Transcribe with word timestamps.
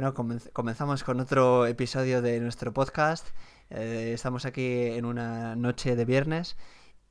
bueno, 0.00 0.14
comenzamos 0.52 1.02
con 1.02 1.18
otro 1.18 1.66
episodio 1.66 2.22
de 2.22 2.38
nuestro 2.38 2.72
podcast. 2.72 3.26
Eh, 3.68 4.12
estamos 4.14 4.46
aquí 4.46 4.82
en 4.82 5.04
una 5.04 5.56
noche 5.56 5.96
de 5.96 6.04
viernes 6.04 6.56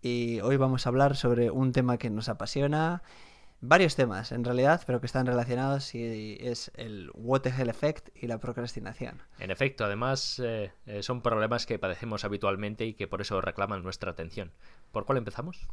y 0.01 0.39
hoy 0.39 0.55
vamos 0.55 0.85
a 0.85 0.89
hablar 0.89 1.17
sobre 1.17 1.51
un 1.51 1.73
tema 1.73 1.97
que 1.97 2.09
nos 2.09 2.29
apasiona. 2.29 3.03
Varios 3.59 3.97
temas, 3.97 4.31
en 4.31 4.45
realidad, 4.45 4.83
pero 4.87 5.01
que 5.01 5.05
están 5.05 5.25
relacionados 5.25 5.93
y 5.95 6.37
es 6.39 6.71
el 6.75 7.11
what 7.13 7.41
the 7.41 7.49
hell 7.49 7.67
effect 7.67 8.07
y 8.15 8.27
la 8.27 8.37
procrastinación. 8.37 9.21
En 9.37 9.51
efecto, 9.51 9.83
además 9.83 10.39
eh, 10.41 10.71
eh, 10.85 11.03
son 11.03 11.21
problemas 11.21 11.65
que 11.65 11.79
padecemos 11.79 12.23
habitualmente 12.23 12.85
y 12.85 12.93
que 12.93 13.05
por 13.09 13.19
eso 13.19 13.41
reclaman 13.41 13.83
nuestra 13.83 14.11
atención. 14.11 14.53
¿Por 14.93 15.03
cuál 15.03 15.17
empezamos? 15.17 15.67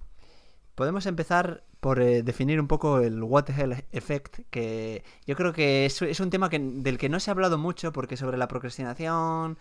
Podemos 0.74 1.06
empezar 1.06 1.62
por 1.80 2.00
eh, 2.00 2.22
definir 2.22 2.60
un 2.60 2.66
poco 2.66 2.98
el 2.98 3.22
What 3.22 3.44
the 3.44 3.52
Hell 3.52 3.84
Effect, 3.92 4.40
que 4.50 5.04
yo 5.26 5.36
creo 5.36 5.52
que 5.52 5.86
es, 5.86 6.02
es 6.02 6.18
un 6.18 6.30
tema 6.30 6.48
del 6.48 6.98
que 6.98 7.08
no 7.08 7.20
se 7.20 7.30
ha 7.30 7.32
hablado 7.32 7.58
mucho 7.58 7.92
porque 7.92 8.16
sobre 8.16 8.38
la 8.38 8.48
procrastinación, 8.48 9.58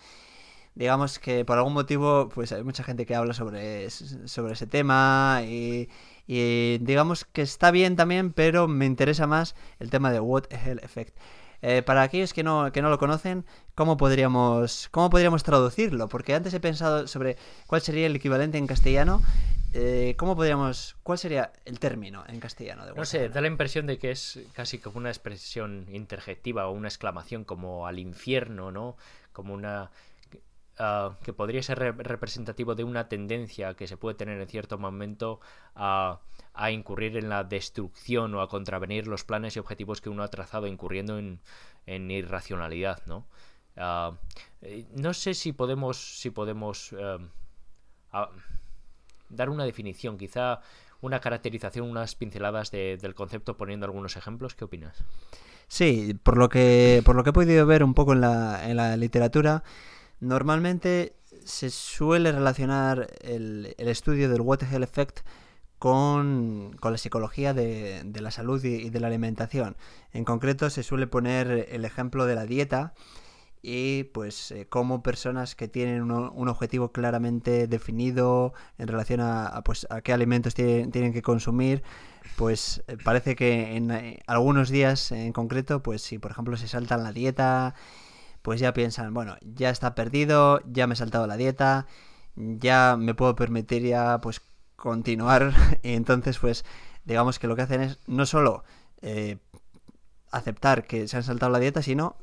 digamos 0.73 1.19
que 1.19 1.45
por 1.45 1.57
algún 1.57 1.73
motivo 1.73 2.29
pues 2.33 2.51
hay 2.51 2.63
mucha 2.63 2.83
gente 2.83 3.05
que 3.05 3.15
habla 3.15 3.33
sobre, 3.33 3.89
sobre 3.89 4.53
ese 4.53 4.67
tema 4.67 5.41
y, 5.45 5.89
digamos 6.27 7.25
que 7.25 7.43
está 7.43 7.69
bien 7.71 7.95
también, 7.95 8.33
pero 8.33 8.67
me 8.67 8.85
interesa 8.85 9.27
más 9.27 9.55
el 9.79 9.89
tema 9.89 10.11
de 10.11 10.19
What 10.19 10.43
the 10.43 10.55
Hell 10.55 10.79
Effect. 10.81 11.15
Eh, 11.61 11.81
para 11.81 12.01
aquellos 12.01 12.33
que 12.33 12.43
no, 12.43 12.71
que 12.71 12.81
no 12.81 12.89
lo 12.89 12.97
conocen, 12.99 13.45
¿cómo 13.75 13.97
podríamos, 13.97 14.89
¿cómo 14.91 15.09
podríamos 15.09 15.43
traducirlo? 15.43 16.09
Porque 16.09 16.35
antes 16.35 16.53
he 16.53 16.59
pensado 16.59 17.07
sobre 17.07 17.37
cuál 17.67 17.81
sería 17.81 18.07
el 18.07 18.15
equivalente 18.15 18.57
en 18.57 18.67
castellano 18.67 19.21
eh, 19.73 20.15
¿Cómo 20.17 20.35
podríamos.? 20.35 20.95
¿Cuál 21.03 21.17
sería 21.17 21.51
el 21.65 21.79
término 21.79 22.23
en 22.27 22.39
castellano? 22.39 22.85
no 22.95 23.05
sé, 23.05 23.29
da 23.29 23.41
la 23.41 23.47
impresión 23.47 23.87
de 23.87 23.97
que 23.97 24.11
es 24.11 24.39
casi 24.53 24.77
como 24.77 24.97
una 24.97 25.09
expresión 25.09 25.87
interjectiva 25.89 26.67
o 26.67 26.71
una 26.71 26.87
exclamación 26.87 27.43
como 27.43 27.87
al 27.87 27.99
infierno, 27.99 28.71
¿no? 28.71 28.97
Como 29.31 29.53
una. 29.53 29.91
Ah, 30.77 31.17
que 31.23 31.33
podría 31.33 31.61
ser 31.61 31.77
representativo 31.79 32.73
de 32.73 32.83
una 32.83 33.07
tendencia 33.07 33.75
que 33.75 33.85
se 33.85 33.95
puede 33.95 34.15
tener 34.15 34.41
en 34.41 34.47
cierto 34.47 34.79
momento 34.79 35.39
a, 35.75 36.19
incurrir 36.71 37.15
en 37.17 37.29
la 37.29 37.43
destrucción 37.43 38.33
o 38.33 38.41
a 38.41 38.49
contravenir 38.49 39.07
los 39.07 39.23
planes 39.23 39.55
y 39.55 39.59
objetivos 39.59 40.01
que 40.01 40.09
uno 40.09 40.23
ha 40.23 40.29
trazado, 40.29 40.65
incurriendo 40.65 41.19
en, 41.19 41.39
irracionalidad, 41.85 43.05
¿no? 43.05 43.27
Ah, 43.77 44.13
eh, 44.61 44.85
no 44.95 45.13
sé 45.13 45.33
si 45.33 45.51
podemos. 45.51 45.97
Si 46.19 46.29
podemos 46.31 46.93
eh, 46.93 47.17
dar 49.35 49.49
una 49.49 49.65
definición, 49.65 50.17
quizá 50.17 50.61
una 51.01 51.19
caracterización, 51.19 51.89
unas 51.89 52.15
pinceladas 52.15 52.71
del 52.71 53.13
concepto 53.13 53.57
poniendo 53.57 53.85
algunos 53.85 54.15
ejemplos. 54.15 54.55
¿Qué 54.55 54.65
opinas? 54.65 55.03
Sí, 55.67 56.17
por 56.23 56.37
lo 56.37 56.49
que, 56.49 57.01
por 57.05 57.15
lo 57.15 57.23
que 57.23 57.31
he 57.31 57.33
podido 57.33 57.65
ver 57.65 57.83
un 57.83 57.93
poco 57.93 58.13
en 58.13 58.21
la, 58.21 58.69
en 58.69 58.77
la 58.77 58.95
literatura, 58.95 59.63
normalmente 60.19 61.15
se 61.43 61.69
suele 61.69 62.31
relacionar 62.31 63.07
el, 63.21 63.75
el 63.77 63.87
estudio 63.87 64.29
del 64.29 64.41
Hell 64.41 64.83
Effect 64.83 65.21
con, 65.79 66.77
con 66.79 66.93
la 66.93 66.97
psicología 66.97 67.53
de, 67.53 68.03
de 68.05 68.21
la 68.21 68.31
salud 68.31 68.63
y, 68.63 68.89
de 68.89 68.99
la 69.01 69.07
alimentación. 69.07 69.75
En 70.13 70.23
concreto 70.23 70.69
se 70.69 70.83
suele 70.83 71.07
poner 71.07 71.67
el 71.69 71.83
ejemplo 71.83 72.25
de 72.25 72.35
la 72.35 72.45
dieta 72.45 72.93
y 73.65 74.03
pues 74.05 74.51
eh, 74.51 74.67
como 74.67 75.01
personas 75.01 75.55
que 75.55 75.69
tienen 75.69 76.11
un 76.11 76.47
objetivo 76.49 76.91
claramente 76.91 77.67
definido 77.67 78.53
en 78.77 78.89
relación 78.89 79.21
a, 79.21 79.61
pues, 79.63 79.87
a 79.89 80.01
qué 80.01 80.11
alimentos 80.11 80.53
tienen, 80.53 80.91
que 80.91 81.21
consumir, 81.21 81.81
pues 82.35 82.83
eh, 82.87 82.97
parece 83.03 83.35
que 83.37 83.77
en 83.77 83.91
eh, 83.91 84.19
algunos 84.27 84.69
días 84.69 85.13
en 85.13 85.31
concreto, 85.31 85.81
pues 85.81 86.01
si 86.01 86.19
por 86.19 86.31
ejemplo 86.31 86.57
se 86.57 86.67
saltan 86.67 87.03
la 87.03 87.13
dieta, 87.13 87.73
pues 88.41 88.59
ya 88.59 88.73
piensan, 88.73 89.13
bueno, 89.13 89.37
ya 89.41 89.69
está 89.69 89.95
perdido, 89.95 90.59
ya 90.65 90.85
me 90.85 90.95
he 90.95 90.97
saltado 90.97 91.25
la 91.25 91.37
dieta, 91.37 91.87
ya 92.35 92.97
me 92.99 93.15
puedo 93.15 93.35
permitir 93.35 93.83
ya 93.83 94.19
pues 94.21 94.41
continuar 94.75 95.53
y 95.83 95.93
entonces 95.93 96.37
pues 96.39 96.65
digamos 97.05 97.39
que 97.39 97.47
lo 97.47 97.55
que 97.55 97.61
hacen 97.63 97.81
es 97.81 97.99
no 98.07 98.25
solo 98.25 98.63
aceptar 100.31 100.85
que 100.85 101.07
se 101.07 101.17
han 101.17 101.23
saltado 101.23 101.51
la 101.51 101.59
dieta, 101.59 101.81
sino 101.81 102.17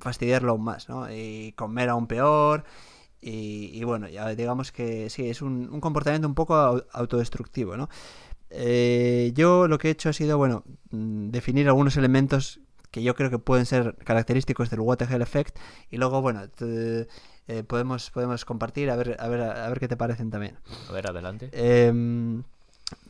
fastidiarlo 0.00 0.52
aún 0.52 0.64
más, 0.64 0.88
¿no? 0.88 1.12
Y 1.12 1.52
comer 1.52 1.88
aún 1.88 2.06
peor. 2.06 2.64
Y, 3.22 3.84
bueno, 3.84 4.08
ya 4.08 4.28
digamos 4.34 4.72
que 4.72 5.10
sí, 5.10 5.28
es 5.28 5.42
un, 5.42 5.80
comportamiento 5.80 6.26
un 6.26 6.34
poco 6.34 6.54
autodestructivo, 6.92 7.76
¿no? 7.76 7.88
Eh, 8.48 9.32
yo 9.34 9.68
lo 9.68 9.78
que 9.78 9.88
he 9.88 9.90
hecho 9.90 10.08
ha 10.08 10.12
sido, 10.12 10.38
bueno, 10.38 10.64
mm, 10.90 11.28
definir 11.28 11.68
algunos 11.68 11.96
elementos 11.96 12.60
que 12.90 13.02
yo 13.02 13.14
creo 13.14 13.30
que 13.30 13.38
pueden 13.38 13.66
ser 13.66 13.94
característicos 14.04 14.70
del 14.70 14.80
What 14.80 14.96
the 14.98 15.04
Hell 15.04 15.22
Effect 15.22 15.56
y 15.90 15.98
luego, 15.98 16.22
bueno, 16.22 16.42
eh, 16.60 17.62
podemos, 17.66 18.10
podemos 18.10 18.44
compartir 18.44 18.90
a 18.90 18.96
ver, 18.96 19.16
a, 19.20 19.28
ver, 19.28 19.42
a 19.42 19.68
ver 19.68 19.80
qué 19.80 19.88
te 19.88 19.96
parecen 19.96 20.30
también. 20.30 20.58
A 20.88 20.92
ver, 20.92 21.08
adelante. 21.08 21.50
Em, 21.52 22.42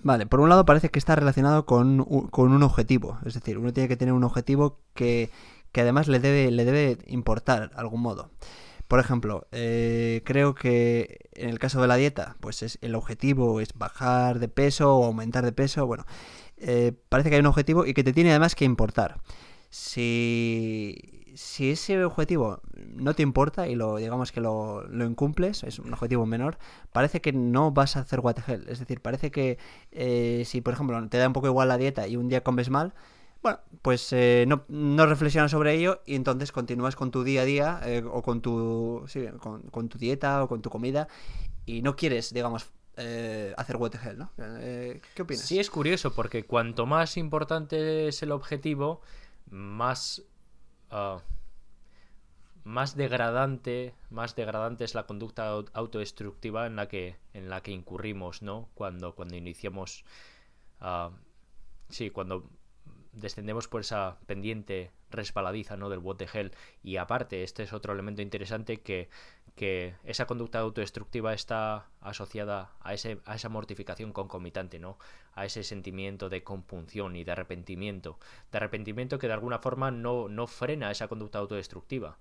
vale, 0.03 0.27
por 0.27 0.41
un 0.41 0.49
lado 0.49 0.67
parece 0.67 0.91
que 0.91 0.99
está 0.99 1.15
relacionado 1.15 1.65
con, 1.67 2.05
con 2.31 2.53
un 2.53 2.63
objetivo, 2.63 3.19
es 3.25 3.35
decir, 3.35 3.59
uno 3.59 3.73
tiene 3.73 3.89
que 3.89 3.97
tener 3.97 4.13
un 4.13 4.25
objetivo 4.25 4.81
que, 4.93 5.31
que 5.73 5.81
además 5.83 6.09
le 6.09 6.21
debe, 6.21 6.51
le 6.51 6.65
debe 6.65 6.99
importar 7.07 7.71
de 7.71 7.77
algún 7.77 8.03
modo. 8.03 8.31
Por 8.91 8.99
ejemplo, 8.99 9.47
eh, 9.53 10.23
creo 10.25 10.57
que 10.57 11.29
en 11.35 11.49
el 11.49 11.61
caso 11.61 11.81
de 11.81 11.87
la 11.87 11.95
dieta, 11.95 12.37
pues 12.41 12.65
es, 12.65 12.77
el 12.83 12.97
objetivo 12.97 13.61
es 13.61 13.73
bajar 13.75 14.41
de 14.41 14.49
peso 14.49 14.97
o 14.97 15.05
aumentar 15.05 15.45
de 15.45 15.53
peso. 15.53 15.87
Bueno, 15.87 16.07
eh, 16.57 16.93
parece 17.09 17.31
que 17.31 17.37
hay 17.37 17.41
un 17.41 17.47
objetivo 17.47 17.87
y 17.87 17.95
que 17.95 18.03
te 18.03 18.13
tiene 18.13 18.31
además 18.31 18.57
que 18.57 18.65
importar. 18.65 19.21
Si, 19.71 21.31
si 21.37 21.71
ese 21.71 22.05
objetivo 22.05 22.63
no 22.89 23.15
te 23.15 23.23
importa 23.23 23.69
y 23.69 23.77
lo 23.77 23.99
digamos 23.99 24.33
que 24.33 24.41
lo, 24.41 24.83
lo, 24.89 25.05
incumples, 25.05 25.63
es 25.63 25.79
un 25.79 25.93
objetivo 25.93 26.27
menor, 26.27 26.59
parece 26.93 27.21
que 27.21 27.33
no 27.33 27.71
vas 27.71 27.97
a 27.97 28.01
hacer 28.01 28.19
what 28.19 28.35
the 28.35 28.53
hell. 28.53 28.67
Es 28.69 28.81
decir, 28.81 29.01
parece 29.01 29.31
que 29.31 29.59
eh, 29.93 30.43
si 30.47 30.61
por 30.63 30.75
ejemplo 30.75 31.09
te 31.09 31.19
da 31.19 31.29
un 31.29 31.33
poco 31.33 31.47
igual 31.47 31.69
la 31.69 31.79
dieta 31.79 32.09
y 32.09 32.17
un 32.17 32.29
día 32.29 32.43
comes 32.43 32.71
mal, 32.71 32.93
bueno, 33.43 33.61
pues 33.83 34.13
eh, 34.13 34.47
no, 34.47 35.07
reflexionas 35.07 35.51
sobre 35.51 35.75
ello 35.75 36.03
y 36.05 36.15
entonces 36.15 36.53
continúas 36.53 36.97
con 36.97 37.11
tu 37.11 37.25
día 37.25 37.43
a 37.43 37.45
día 37.45 37.81
eh, 37.85 38.03
o 38.05 38.23
con 38.23 38.43
tu, 38.43 39.05
sí, 39.09 39.27
con, 39.39 39.89
tu 39.89 39.99
dieta 39.99 40.43
o 40.45 40.49
con 40.49 40.61
tu 40.61 40.69
comida 40.69 41.09
y 41.65 41.83
no 41.83 41.97
quieres, 41.97 42.35
digamos, 42.35 42.71
eh, 42.97 43.55
hacer 43.57 43.77
what 43.77 43.91
the 43.91 43.99
hell, 43.99 44.19
¿no? 44.19 44.31
¿Qué 44.37 45.23
opinas? 45.23 45.45
Sí, 45.45 45.59
es 45.59 45.71
curioso 45.71 46.13
porque 46.13 46.45
cuanto 46.45 46.85
más 46.85 47.17
importante 47.17 48.09
es 48.09 48.23
el 48.23 48.33
objetivo, 48.33 49.01
más... 49.51 50.23
Ah, 50.91 51.21
más 52.63 52.95
degradante, 52.95 53.95
más 54.11 54.37
degradante 54.37 54.85
es 54.85 54.95
la 54.95 55.07
conducta 55.07 55.49
autodestructiva 55.73 56.67
en 56.67 56.77
la 56.77 56.89
que, 56.89 57.17
en 57.33 57.49
la 57.49 57.63
que 57.63 57.73
incurrimos, 57.73 58.43
¿no? 58.43 58.69
Cuando, 58.75 59.15
cuando 59.15 59.37
iniciamos... 59.37 60.05
Uh, 60.81 61.11
sí, 61.89 62.11
cuando 62.11 62.49
descendemos 63.13 63.69
por 63.69 63.81
esa 63.83 64.19
pendiente 64.27 64.93
resbaladiza 65.11 65.77
¿no? 65.77 65.89
del 65.89 66.01
the 66.17 66.29
hell 66.33 66.53
y 66.83 66.97
aparte 66.97 67.43
este 67.43 67.65
es 67.65 67.73
otro 67.73 67.93
elemento 67.93 68.23
interesante 68.23 68.81
que, 68.81 69.09
que 69.57 69.95
esa 70.05 70.27
conducta 70.27 70.61
autodestructiva 70.61 71.35
está 71.35 71.89
asociada 72.01 72.73
a, 72.81 72.95
ese, 72.95 73.21
a 73.25 73.35
esa 73.35 73.49
mortificación 73.49 74.13
concomitante 74.13 74.79
¿no? 74.79 74.99
a 75.35 75.45
ese 75.45 75.65
sentimiento 75.65 76.29
de 76.29 76.45
compunción 76.45 77.17
y 77.17 77.25
de 77.25 77.33
arrepentimiento 77.33 78.19
de 78.53 78.59
arrepentimiento 78.59 79.19
que 79.19 79.27
de 79.27 79.33
alguna 79.33 79.59
forma 79.59 79.91
no, 79.91 80.29
no 80.29 80.47
frena 80.47 80.91
esa 80.91 81.09
conducta 81.09 81.39
autodestructiva 81.39 82.19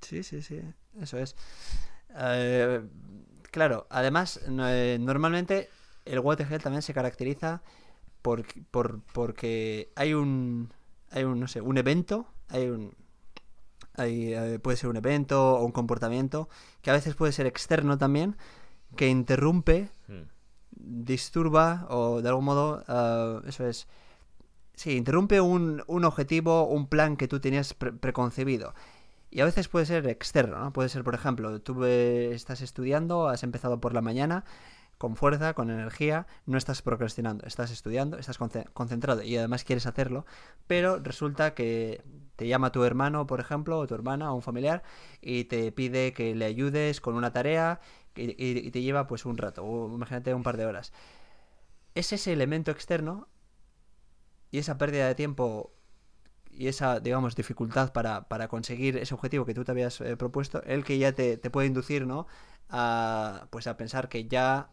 sí, 0.00 0.22
sí, 0.22 0.42
sí, 0.42 0.60
eso 1.00 1.18
es 1.18 1.34
eh, 2.18 2.82
claro, 3.50 3.86
además 3.90 4.40
eh, 4.48 4.98
normalmente 5.00 5.68
el 6.04 6.22
the 6.36 6.44
hell 6.44 6.62
también 6.62 6.82
se 6.82 6.94
caracteriza 6.94 7.62
por, 8.70 9.00
porque 9.12 9.92
hay 9.94 10.14
un, 10.14 10.72
hay 11.10 11.24
un, 11.24 11.38
no 11.38 11.46
sé, 11.46 11.60
un 11.60 11.78
evento, 11.78 12.26
hay 12.48 12.68
un, 12.68 12.94
hay, 13.94 14.34
eh, 14.34 14.58
puede 14.58 14.76
ser 14.76 14.90
un 14.90 14.96
evento 14.96 15.56
o 15.56 15.64
un 15.64 15.72
comportamiento 15.72 16.48
que 16.82 16.90
a 16.90 16.92
veces 16.92 17.14
puede 17.14 17.32
ser 17.32 17.46
externo 17.46 17.98
también, 17.98 18.36
que 18.96 19.08
interrumpe, 19.08 19.88
hmm. 20.08 20.22
disturba 20.72 21.86
o 21.88 22.20
de 22.20 22.28
algún 22.28 22.44
modo, 22.44 22.82
eh, 22.88 23.40
eso 23.46 23.66
es, 23.66 23.86
sí, 24.74 24.96
interrumpe 24.96 25.40
un, 25.40 25.84
un, 25.86 26.04
objetivo, 26.04 26.66
un 26.66 26.88
plan 26.88 27.16
que 27.16 27.28
tú 27.28 27.40
tenías 27.40 27.74
preconcebido. 27.74 28.74
Y 29.30 29.40
a 29.40 29.44
veces 29.44 29.68
puede 29.68 29.86
ser 29.86 30.06
externo, 30.08 30.58
¿no? 30.58 30.72
Puede 30.72 30.88
ser, 30.88 31.04
por 31.04 31.14
ejemplo, 31.14 31.60
tú 31.60 31.84
estás 31.84 32.62
estudiando, 32.62 33.28
has 33.28 33.42
empezado 33.42 33.80
por 33.80 33.92
la 33.92 34.00
mañana 34.00 34.44
con 34.98 35.16
fuerza, 35.16 35.54
con 35.54 35.70
energía, 35.70 36.26
no 36.46 36.56
estás 36.56 36.80
procrastinando, 36.82 37.46
estás 37.46 37.70
estudiando, 37.70 38.18
estás 38.18 38.38
concentrado 38.72 39.22
y 39.22 39.36
además 39.36 39.64
quieres 39.64 39.86
hacerlo, 39.86 40.24
pero 40.66 40.98
resulta 40.98 41.54
que 41.54 42.02
te 42.36 42.48
llama 42.48 42.72
tu 42.72 42.84
hermano, 42.84 43.26
por 43.26 43.40
ejemplo, 43.40 43.78
o 43.78 43.86
tu 43.86 43.94
hermana 43.94 44.32
o 44.32 44.36
un 44.36 44.42
familiar 44.42 44.82
y 45.20 45.44
te 45.44 45.70
pide 45.72 46.12
que 46.12 46.34
le 46.34 46.46
ayudes 46.46 47.00
con 47.00 47.14
una 47.14 47.32
tarea 47.32 47.80
y, 48.14 48.70
te 48.70 48.80
lleva 48.80 49.06
pues 49.06 49.26
un 49.26 49.36
rato, 49.36 49.62
o 49.64 49.94
imagínate 49.94 50.32
un 50.32 50.42
par 50.42 50.56
de 50.56 50.64
horas. 50.64 50.92
Es 51.94 52.12
ese 52.12 52.32
elemento 52.32 52.70
externo 52.70 53.28
y 54.50 54.58
esa 54.58 54.78
pérdida 54.78 55.06
de 55.06 55.14
tiempo 55.14 55.72
y 56.50 56.68
esa, 56.68 57.00
digamos, 57.00 57.36
dificultad 57.36 57.92
para, 57.92 58.28
para, 58.28 58.48
conseguir 58.48 58.96
ese 58.96 59.12
objetivo 59.12 59.44
que 59.44 59.52
tú 59.52 59.64
te 59.64 59.72
habías 59.72 60.00
eh, 60.00 60.16
propuesto, 60.16 60.62
el 60.62 60.84
que 60.84 60.96
ya 60.96 61.12
te, 61.12 61.36
te, 61.36 61.50
puede 61.50 61.66
inducir, 61.66 62.06
¿no? 62.06 62.26
A, 62.70 63.48
pues 63.50 63.66
a 63.66 63.76
pensar 63.76 64.08
que 64.08 64.26
ya 64.26 64.70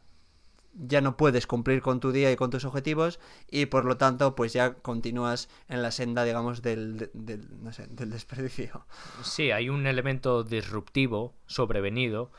ya 0.74 1.02
no 1.02 1.18
puedes 1.18 1.48
cumplir 1.48 1.82
con 1.82 2.00
tu 2.00 2.12
día 2.12 2.32
y 2.32 2.36
con 2.36 2.50
tus 2.50 2.66
objetivos 2.66 3.20
y 3.50 3.68
por 3.68 3.86
lo 3.86 3.98
tanto 3.98 4.36
pues 4.36 4.54
ya 4.54 4.74
continúas 4.76 5.50
en 5.70 5.82
la 5.82 5.92
senda 5.92 6.24
digamos 6.24 6.62
del, 6.62 7.12
del, 7.14 7.64
no 7.64 7.72
sé, 7.72 7.88
del 7.88 8.10
desperdicio. 8.10 8.86
Sí, 9.24 9.52
hay 9.52 9.70
un 9.70 9.86
elemento 9.86 10.44
disruptivo 10.44 11.34
sobrevenido 11.46 12.32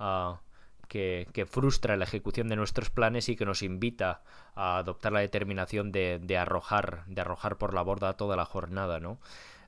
uh, 0.00 0.34
que, 0.88 1.28
que, 1.32 1.46
frustra 1.46 1.96
la 1.96 2.04
ejecución 2.04 2.48
de 2.48 2.56
nuestros 2.56 2.90
planes 2.90 3.28
y 3.28 3.36
que 3.36 3.46
nos 3.46 3.62
invita 3.62 4.22
a 4.54 4.78
adoptar 4.78 5.12
la 5.12 5.20
determinación 5.20 5.92
de, 5.92 6.18
de 6.22 6.36
arrojar, 6.36 7.04
de 7.06 7.20
arrojar 7.20 7.56
por 7.56 7.74
la 7.74 7.82
borda 7.82 8.16
toda 8.16 8.36
la 8.36 8.44
jornada, 8.44 9.00
¿no? 9.00 9.18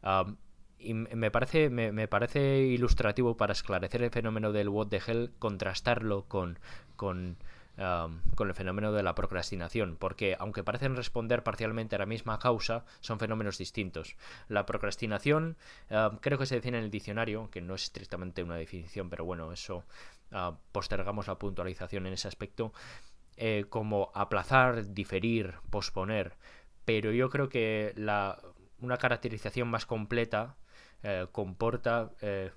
Uh, 0.02 0.34
y 0.82 0.94
me 0.94 1.30
parece, 1.30 1.68
me, 1.68 1.92
me, 1.92 2.08
parece 2.08 2.60
ilustrativo 2.60 3.36
para 3.36 3.52
esclarecer 3.52 4.02
el 4.02 4.10
fenómeno 4.10 4.50
del 4.50 4.70
what 4.70 4.86
the 4.86 5.00
hell, 5.06 5.30
contrastarlo 5.38 6.24
con, 6.24 6.58
con 6.96 7.36
con 8.34 8.48
el 8.48 8.54
fenómeno 8.54 8.92
de 8.92 9.02
la 9.02 9.14
procrastinación, 9.14 9.96
porque 9.96 10.36
aunque 10.38 10.62
parecen 10.62 10.96
responder 10.96 11.42
parcialmente 11.42 11.96
a 11.96 11.98
la 11.98 12.06
misma 12.06 12.38
causa, 12.38 12.84
son 13.00 13.18
fenómenos 13.18 13.56
distintos. 13.56 14.16
La 14.48 14.66
procrastinación 14.66 15.56
creo 16.20 16.38
que 16.38 16.46
se 16.46 16.56
define 16.56 16.78
en 16.78 16.84
el 16.84 16.90
diccionario, 16.90 17.50
que 17.50 17.62
no 17.62 17.74
es 17.74 17.84
estrictamente 17.84 18.42
una 18.42 18.56
definición, 18.56 19.08
pero 19.08 19.24
bueno, 19.24 19.50
eso 19.52 19.84
postergamos 20.72 21.26
la 21.26 21.38
puntualización 21.38 22.06
en 22.06 22.12
ese 22.12 22.28
aspecto, 22.28 22.72
eh, 23.36 23.64
como 23.68 24.10
aplazar, 24.14 24.92
diferir, 24.92 25.54
posponer. 25.70 26.36
Pero 26.84 27.12
yo 27.12 27.30
creo 27.30 27.48
que 27.48 27.92
la, 27.96 28.38
una 28.80 28.98
caracterización 28.98 29.68
más 29.68 29.86
completa 29.86 30.56
eh, 31.02 31.26
comporta 31.32 32.10
eh, 32.20 32.50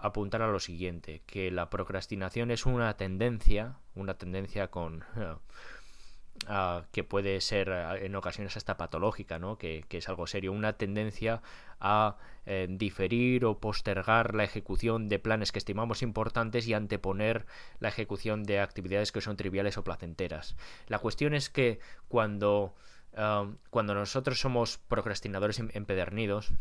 apuntar 0.00 0.42
a 0.42 0.48
lo 0.48 0.60
siguiente, 0.60 1.22
que 1.26 1.50
la 1.50 1.70
procrastinación 1.70 2.50
es 2.50 2.66
una 2.66 2.96
tendencia, 2.96 3.76
una 3.94 4.14
tendencia 4.14 4.68
con... 4.68 5.04
Uh, 5.16 5.38
que 6.92 7.02
puede 7.02 7.40
ser 7.40 7.70
en 7.70 8.14
ocasiones 8.14 8.58
hasta 8.58 8.76
patológica, 8.76 9.38
¿no? 9.38 9.56
que, 9.56 9.86
que 9.88 9.98
es 9.98 10.08
algo 10.10 10.26
serio, 10.26 10.52
una 10.52 10.74
tendencia 10.74 11.40
a 11.80 12.16
eh, 12.48 12.66
diferir 12.70 13.44
o 13.44 13.58
postergar 13.58 14.34
la 14.34 14.44
ejecución 14.44 15.08
de 15.08 15.18
planes 15.18 15.50
que 15.50 15.58
estimamos 15.58 16.02
importantes 16.02 16.68
y 16.68 16.74
anteponer 16.74 17.46
la 17.80 17.88
ejecución 17.88 18.44
de 18.44 18.60
actividades 18.60 19.12
que 19.12 19.20
son 19.20 19.36
triviales 19.36 19.78
o 19.78 19.84
placenteras. 19.84 20.56
La 20.86 20.98
cuestión 20.98 21.34
es 21.34 21.50
que 21.50 21.80
cuando, 22.08 22.74
uh, 23.14 23.52
cuando 23.70 23.94
nosotros 23.94 24.38
somos 24.38 24.78
procrastinadores 24.78 25.58
em-, 25.58 25.70
empedernidos, 25.74 26.52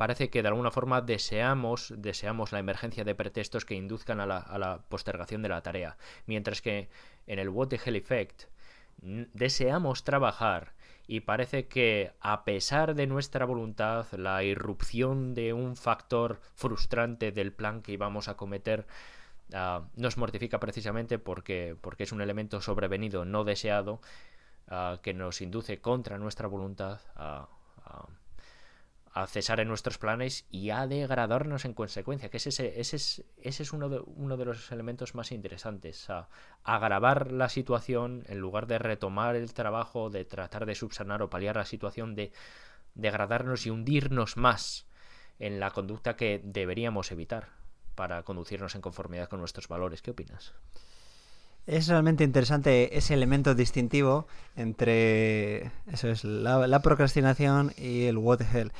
parece 0.00 0.30
que 0.30 0.40
de 0.40 0.48
alguna 0.48 0.70
forma 0.70 1.02
deseamos, 1.02 1.92
deseamos 1.94 2.52
la 2.52 2.58
emergencia 2.58 3.04
de 3.04 3.14
pretextos 3.14 3.66
que 3.66 3.74
induzcan 3.74 4.18
a 4.18 4.24
la, 4.24 4.38
a 4.38 4.58
la 4.58 4.78
postergación 4.88 5.42
de 5.42 5.50
la 5.50 5.60
tarea, 5.60 5.98
mientras 6.24 6.62
que 6.62 6.88
en 7.26 7.38
el 7.38 7.50
What 7.50 7.68
the 7.68 7.80
Hell 7.84 7.96
Effect 7.96 8.44
deseamos 9.02 10.02
trabajar 10.02 10.72
y 11.06 11.20
parece 11.20 11.68
que 11.68 12.12
a 12.22 12.46
pesar 12.46 12.94
de 12.94 13.06
nuestra 13.06 13.44
voluntad, 13.44 14.06
la 14.12 14.42
irrupción 14.42 15.34
de 15.34 15.52
un 15.52 15.76
factor 15.76 16.40
frustrante 16.54 17.30
del 17.30 17.52
plan 17.52 17.82
que 17.82 17.92
íbamos 17.92 18.28
a 18.28 18.38
cometer 18.38 18.86
uh, 19.52 19.84
nos 19.96 20.16
mortifica 20.16 20.58
precisamente 20.60 21.18
porque, 21.18 21.76
porque 21.78 22.04
es 22.04 22.12
un 22.12 22.22
elemento 22.22 22.62
sobrevenido 22.62 23.26
no 23.26 23.44
deseado 23.44 24.00
uh, 24.70 24.96
que 25.02 25.12
nos 25.12 25.42
induce 25.42 25.82
contra 25.82 26.16
nuestra 26.16 26.48
voluntad 26.48 27.00
a 27.16 27.48
a 29.12 29.26
cesar 29.26 29.58
en 29.58 29.68
nuestros 29.68 29.98
planes 29.98 30.46
y 30.50 30.70
a 30.70 30.86
degradarnos 30.86 31.64
en 31.64 31.74
consecuencia, 31.74 32.30
que 32.30 32.36
ese, 32.36 32.50
ese, 32.50 32.96
es, 32.96 33.24
ese 33.42 33.62
es 33.62 33.72
uno, 33.72 33.88
de, 33.88 34.00
uno 34.06 34.36
de 34.36 34.44
los 34.44 34.70
elementos 34.70 35.14
más 35.14 35.32
interesantes, 35.32 36.08
a 36.10 36.28
agravar 36.62 37.32
la 37.32 37.48
situación 37.48 38.24
en 38.28 38.38
lugar 38.38 38.66
de 38.66 38.78
retomar 38.78 39.34
el 39.34 39.52
trabajo, 39.52 40.10
de 40.10 40.24
tratar 40.24 40.64
de 40.64 40.76
subsanar 40.76 41.22
o 41.22 41.30
paliar 41.30 41.56
la 41.56 41.64
situación, 41.64 42.14
de 42.14 42.32
degradarnos 42.94 43.66
y 43.66 43.70
hundirnos 43.70 44.36
más 44.36 44.86
en 45.40 45.58
la 45.58 45.70
conducta 45.70 46.16
que 46.16 46.40
deberíamos 46.44 47.10
evitar 47.10 47.48
para 47.96 48.22
conducirnos 48.22 48.74
en 48.76 48.80
conformidad 48.80 49.28
con 49.28 49.40
nuestros 49.40 49.66
valores. 49.66 50.02
¿Qué 50.02 50.12
opinas? 50.12 50.54
Es 51.66 51.88
realmente 51.88 52.24
interesante 52.24 52.96
ese 52.96 53.14
elemento 53.14 53.54
distintivo 53.54 54.26
entre 54.56 55.70
eso 55.92 56.08
es 56.08 56.24
la, 56.24 56.80
procrastinación 56.82 57.72
y 57.76 58.04
el 58.04 58.18
what 58.18 58.38
the 58.38 58.46
hell. 58.52 58.72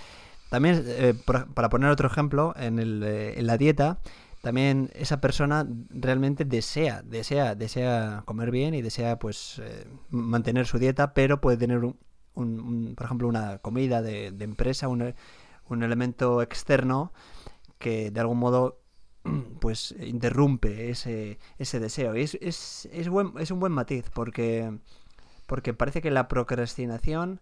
También, 0.49 0.82
eh, 0.87 1.15
para 1.55 1.69
poner 1.69 1.91
otro 1.91 2.09
ejemplo, 2.09 2.55
en, 2.56 2.81
el, 2.81 3.03
eh, 3.05 3.38
en 3.38 3.47
la 3.47 3.56
dieta, 3.56 4.00
también 4.43 4.91
esa 4.94 5.21
persona 5.21 5.67
realmente 5.91 6.44
desea, 6.44 7.03
desea, 7.03 7.55
desea 7.55 8.23
comer 8.25 8.50
bien 8.50 8.75
y 8.75 8.81
desea 8.81 9.19
pues 9.19 9.61
eh, 9.62 9.87
mantener 10.09 10.67
su 10.67 10.79
dieta, 10.79 11.12
pero 11.12 11.41
puede 11.41 11.59
tener 11.59 11.85
un, 11.85 11.99
un, 12.35 12.94
por 12.97 13.05
ejemplo 13.05 13.29
una 13.29 13.59
comida 13.59 14.00
de, 14.00 14.31
de 14.33 14.44
empresa, 14.44 14.88
un, 14.88 15.15
un, 15.69 15.83
elemento 15.83 16.41
externo 16.41 17.12
que 17.79 18.11
de 18.11 18.21
algún 18.21 18.38
modo 18.38 18.81
pues 19.61 19.95
interrumpe 20.01 20.91
ese, 20.91 21.39
ese 21.59 21.81
deseo. 21.81 22.17
Y 22.17 22.23
es, 22.23 22.35
es, 22.41 22.89
es, 22.93 23.09
buen, 23.09 23.33
es 23.39 23.51
un 23.51 23.61
buen 23.61 23.73
matiz 23.73 24.11
porque, 24.13 24.79
porque 25.47 25.75
parece 25.75 26.03
que 26.03 26.11
la 26.11 26.29
procrastinación 26.29 27.41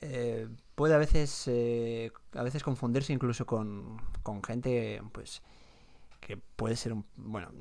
eh, 0.00 0.48
puede 0.74 0.94
a 0.94 0.98
veces 0.98 1.44
eh, 1.46 2.12
a 2.34 2.42
veces 2.42 2.62
confundirse 2.62 3.12
incluso 3.12 3.46
con, 3.46 3.96
con 4.22 4.42
gente 4.42 5.02
pues 5.12 5.42
que 6.26 6.36
puede 6.36 6.74
ser 6.74 6.92
un 6.92 7.06
bueno 7.14 7.52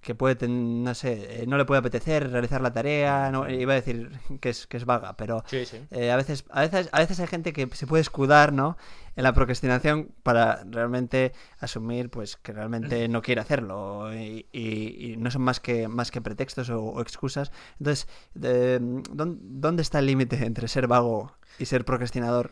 que 0.00 0.16
puede 0.16 0.48
no 0.48 0.92
sé 0.94 1.42
eh, 1.42 1.46
no 1.46 1.56
le 1.56 1.64
puede 1.64 1.78
apetecer 1.78 2.28
realizar 2.32 2.60
la 2.60 2.72
tarea 2.72 3.30
no 3.30 3.48
iba 3.48 3.74
a 3.74 3.76
decir 3.76 4.10
que 4.40 4.48
es 4.48 4.66
que 4.66 4.76
es 4.76 4.84
vaga 4.84 5.16
pero 5.16 5.44
sí, 5.46 5.64
sí. 5.64 5.78
Eh, 5.92 6.10
a 6.10 6.16
veces 6.16 6.44
a 6.50 6.62
veces 6.62 6.88
a 6.90 6.98
veces 6.98 7.20
hay 7.20 7.28
gente 7.28 7.52
que 7.52 7.68
se 7.72 7.86
puede 7.86 8.00
escudar 8.00 8.52
no 8.52 8.76
en 9.14 9.22
la 9.22 9.32
procrastinación 9.34 10.10
para 10.24 10.64
realmente 10.64 11.32
asumir 11.60 12.10
pues 12.10 12.36
que 12.36 12.52
realmente 12.52 13.06
no 13.08 13.22
quiere 13.22 13.40
hacerlo 13.40 14.12
y, 14.12 14.46
y, 14.50 15.12
y 15.12 15.16
no 15.16 15.30
son 15.30 15.42
más 15.42 15.60
que 15.60 15.86
más 15.86 16.10
que 16.10 16.20
pretextos 16.20 16.70
o, 16.70 16.82
o 16.82 17.00
excusas. 17.00 17.52
Entonces 17.78 18.08
de, 18.34 18.78
dónde 18.80 19.82
está 19.82 20.00
el 20.00 20.06
límite 20.06 20.44
entre 20.44 20.66
ser 20.66 20.88
vago 20.88 21.36
y 21.60 21.66
ser 21.66 21.84
procrastinador 21.84 22.50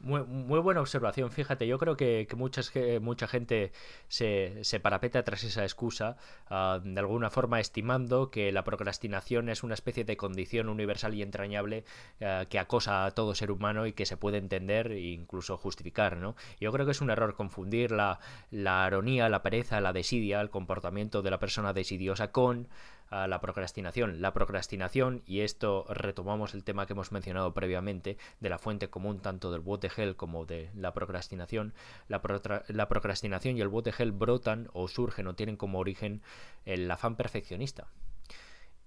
muy, 0.00 0.22
muy, 0.24 0.60
buena 0.60 0.80
observación, 0.80 1.30
fíjate, 1.30 1.66
yo 1.66 1.78
creo 1.78 1.96
que, 1.96 2.26
muchas, 2.36 2.72
mucha 3.00 3.26
gente 3.26 3.72
se, 4.08 4.62
se, 4.62 4.80
parapeta 4.80 5.24
tras 5.24 5.42
esa 5.42 5.64
excusa, 5.64 6.16
uh, 6.50 6.78
de 6.78 7.00
alguna 7.00 7.30
forma 7.30 7.58
estimando 7.60 8.30
que 8.30 8.52
la 8.52 8.64
procrastinación 8.64 9.48
es 9.48 9.62
una 9.62 9.74
especie 9.74 10.04
de 10.04 10.16
condición 10.16 10.68
universal 10.68 11.14
y 11.14 11.22
entrañable 11.22 11.84
uh, 12.20 12.46
que 12.48 12.58
acosa 12.58 13.06
a 13.06 13.10
todo 13.10 13.34
ser 13.34 13.50
humano 13.50 13.86
y 13.86 13.92
que 13.92 14.06
se 14.06 14.16
puede 14.16 14.38
entender 14.38 14.92
e 14.92 15.10
incluso 15.10 15.56
justificar, 15.56 16.16
¿no? 16.16 16.36
Yo 16.60 16.70
creo 16.72 16.86
que 16.86 16.92
es 16.92 17.00
un 17.00 17.10
error 17.10 17.34
confundir 17.34 17.90
la, 17.90 18.20
la 18.50 18.84
aronía, 18.84 19.28
la 19.28 19.42
pereza, 19.42 19.80
la 19.80 19.92
desidia, 19.92 20.40
el 20.40 20.50
comportamiento 20.50 21.22
de 21.22 21.30
la 21.30 21.38
persona 21.38 21.72
desidiosa 21.72 22.30
con 22.30 22.68
a 23.10 23.26
la 23.26 23.40
procrastinación. 23.40 24.20
La 24.20 24.32
procrastinación, 24.32 25.22
y 25.26 25.40
esto 25.40 25.86
retomamos 25.88 26.54
el 26.54 26.64
tema 26.64 26.86
que 26.86 26.92
hemos 26.92 27.12
mencionado 27.12 27.54
previamente, 27.54 28.18
de 28.40 28.48
la 28.48 28.58
fuente 28.58 28.90
común 28.90 29.20
tanto 29.20 29.50
del 29.50 29.60
what 29.60 29.80
the 29.80 29.90
hell 29.96 30.16
como 30.16 30.44
de 30.44 30.70
la 30.74 30.92
procrastinación, 30.94 31.74
la, 32.08 32.22
pro 32.22 32.40
la 32.68 32.88
procrastinación 32.88 33.56
y 33.56 33.60
el 33.60 33.68
what 33.68 33.84
the 33.84 33.94
hell 33.96 34.12
brotan 34.12 34.68
o 34.72 34.88
surgen 34.88 35.26
o 35.26 35.34
tienen 35.34 35.56
como 35.56 35.78
origen 35.78 36.22
el 36.64 36.90
afán 36.90 37.16
perfeccionista. 37.16 37.86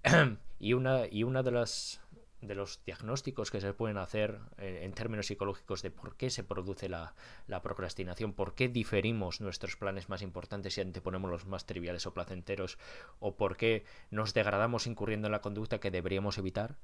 y, 0.59 0.73
una, 0.73 1.07
y 1.07 1.23
una 1.23 1.43
de 1.43 1.51
las 1.51 2.01
de 2.41 2.55
los 2.55 2.83
diagnósticos 2.85 3.51
que 3.51 3.61
se 3.61 3.73
pueden 3.73 3.97
hacer 3.97 4.39
en, 4.57 4.77
en, 4.77 4.93
términos 4.93 5.27
psicológicos 5.27 5.81
de 5.81 5.91
por 5.91 6.15
qué 6.15 6.29
se 6.29 6.43
produce 6.43 6.89
la, 6.89 7.13
la, 7.47 7.61
procrastinación, 7.61 8.33
por 8.33 8.55
qué 8.55 8.67
diferimos 8.67 9.41
nuestros 9.41 9.75
planes 9.75 10.09
más 10.09 10.21
importantes 10.21 10.77
y 10.77 10.81
anteponemos 10.81 11.29
los 11.29 11.45
más 11.45 11.65
triviales 11.65 12.05
o 12.07 12.13
placenteros, 12.13 12.77
o 13.19 13.35
por 13.35 13.57
qué 13.57 13.85
nos 14.09 14.33
degradamos 14.33 14.87
incurriendo 14.87 15.27
en 15.27 15.33
la 15.33 15.41
conducta 15.41 15.79
que 15.79 15.91
deberíamos 15.91 16.37
evitar, 16.37 16.77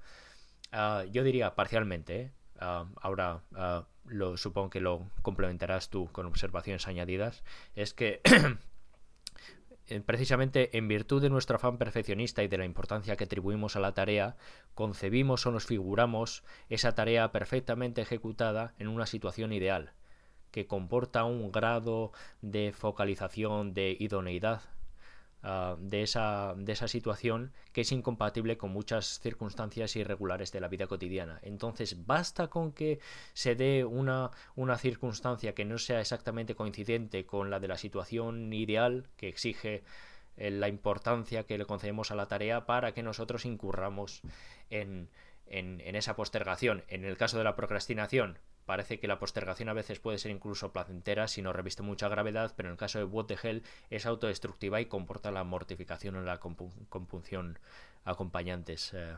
uh, 0.74 1.04
yo 1.10 1.24
diría 1.24 1.56
parcialmente, 1.56 2.22
¿eh? 2.22 2.32
uh, 2.62 2.88
ahora 3.02 3.42
uh, 3.52 3.84
lo, 4.06 4.38
supongo 4.38 4.70
que 4.70 4.82
lo 4.82 5.10
complementarás 5.22 5.90
tú 5.90 6.10
con 6.12 6.26
observaciones 6.26 6.88
añadidas, 6.88 7.44
es 7.76 7.94
que 7.94 8.22
Eh, 8.24 8.58
precisamente 10.06 10.78
en 10.78 10.88
virtud 10.88 11.22
de 11.22 11.30
nuestro 11.30 11.56
afán 11.56 11.78
perfeccionista 11.78 12.44
y 12.44 12.48
de 12.48 12.58
la 12.58 12.66
importancia 12.66 13.16
que 13.16 13.24
atribuimos 13.24 13.76
a 13.76 13.80
la 13.80 13.94
tarea, 13.94 14.36
concebimos 14.74 15.46
o 15.46 15.52
nos 15.52 15.66
figuramos 15.66 16.44
esa 16.70 16.94
tarea 16.96 17.32
perfectamente 17.32 18.02
ejecutada 18.02 18.74
en 18.80 18.88
una 18.88 19.06
situación 19.06 19.54
ideal, 19.54 19.94
que 20.52 20.68
comporta 20.68 21.24
un 21.24 21.52
grado 21.52 22.12
de 22.42 22.74
focalización 22.74 23.74
de 23.74 23.96
idoneidad 24.00 24.62
ah, 25.44 25.76
de, 25.80 26.04
esa, 26.04 26.54
de 26.58 26.72
esa 26.72 26.88
situación 26.88 27.54
que 27.74 27.82
es 27.82 27.92
incompatible 27.92 28.58
con 28.58 28.72
muchas 28.72 29.20
circunstancias 29.20 29.96
irregulares 29.96 30.52
de 30.52 30.62
la 30.62 30.68
vida 30.68 30.88
cotidiana. 30.88 31.40
Entonces, 31.42 32.06
basta 32.06 32.48
con 32.48 32.72
que 32.72 33.00
se 33.34 33.56
dé 33.56 33.86
una, 33.86 34.32
una 34.56 34.78
circunstancia 34.78 35.54
que 35.54 35.66
no 35.66 35.78
sea 35.78 36.02
exactamente 36.02 36.56
coincidente 36.56 37.26
con 37.26 37.50
la 37.50 37.60
de 37.60 37.68
la 37.68 37.78
situación 37.78 38.52
ideal 38.54 39.08
que 39.18 39.28
exige 39.28 39.84
eh, 40.38 40.52
la 40.52 40.68
importancia 40.68 41.46
que 41.46 41.58
le 41.58 41.66
concedemos 41.66 42.12
a 42.12 42.16
la 42.16 42.28
tarea 42.28 42.66
para 42.66 42.94
que 42.94 43.04
nosotros 43.04 43.46
incurramos 43.46 44.22
en, 44.70 45.10
en, 45.48 45.82
en 45.82 45.96
esa 45.96 46.16
postergación. 46.16 46.84
En 46.88 47.06
el 47.06 47.18
caso 47.18 47.38
de 47.38 47.44
la 47.44 47.56
procrastinación, 47.56 48.38
parece 48.68 49.00
que 49.00 49.08
la 49.08 49.18
postergación 49.18 49.70
a 49.70 49.74
veces 49.74 50.00
puede 50.00 50.18
ser 50.18 50.30
incluso 50.30 50.74
placentera 50.74 51.30
si 51.30 51.42
no 51.42 51.54
reviste 51.54 51.84
mucha 51.84 52.10
gravedad, 52.10 52.54
pero 52.56 52.68
en 52.68 52.74
el 52.74 52.78
caso 52.78 53.00
de 53.00 53.06
What 53.06 53.26
the 53.26 53.38
Hell 53.42 53.64
es 53.90 54.06
autodestructiva 54.06 54.82
y 54.82 54.88
comporta 54.88 55.32
la 55.32 55.46
mortificación 55.46 56.18
o 56.18 56.22
la 56.22 56.38
compunción 56.40 57.58
acompañantes. 58.04 58.94
Eh, 58.94 59.16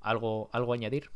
¿algo, 0.00 0.48
¿Algo 0.52 0.72
añadir? 0.72 1.10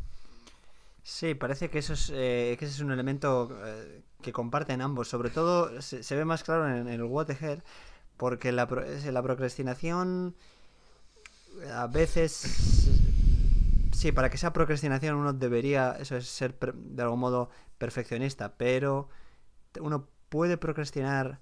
Sí, 1.03 1.35
parece 1.35 1.71
que 1.71 1.79
eso 1.79 1.95
es, 1.95 2.11
eh, 2.15 2.57
que 2.59 2.67
ese 2.67 2.75
es 2.75 2.81
un 2.81 2.93
elemento 2.93 3.49
eh, 3.65 4.03
que 4.21 4.33
comparten 4.33 4.83
ambos. 4.83 5.09
Sobre 5.09 5.31
todo 5.31 5.81
se, 5.81 6.15
ve 6.15 6.27
más 6.27 6.45
claro 6.45 6.69
en, 6.69 6.89
en, 6.89 6.89
el 6.89 7.05
What 7.05 7.27
the 7.27 7.39
Hell, 7.41 7.63
porque 8.19 8.53
la, 8.53 8.69
la 9.11 9.23
procrastinación 9.23 10.37
a 11.73 11.87
veces 11.87 13.10
sí, 13.93 14.13
para 14.13 14.31
que 14.31 14.39
sea 14.39 14.53
procrastinación 14.53 15.17
uno 15.17 15.33
debería, 15.33 15.97
eso 15.99 16.17
es 16.17 16.27
ser 16.27 16.59
de 16.59 17.03
algún 17.03 17.21
modo 17.21 17.51
perfeccionista, 17.79 18.57
pero 18.57 19.09
uno 19.81 20.09
puede 20.29 20.57
procrastinar 20.57 21.41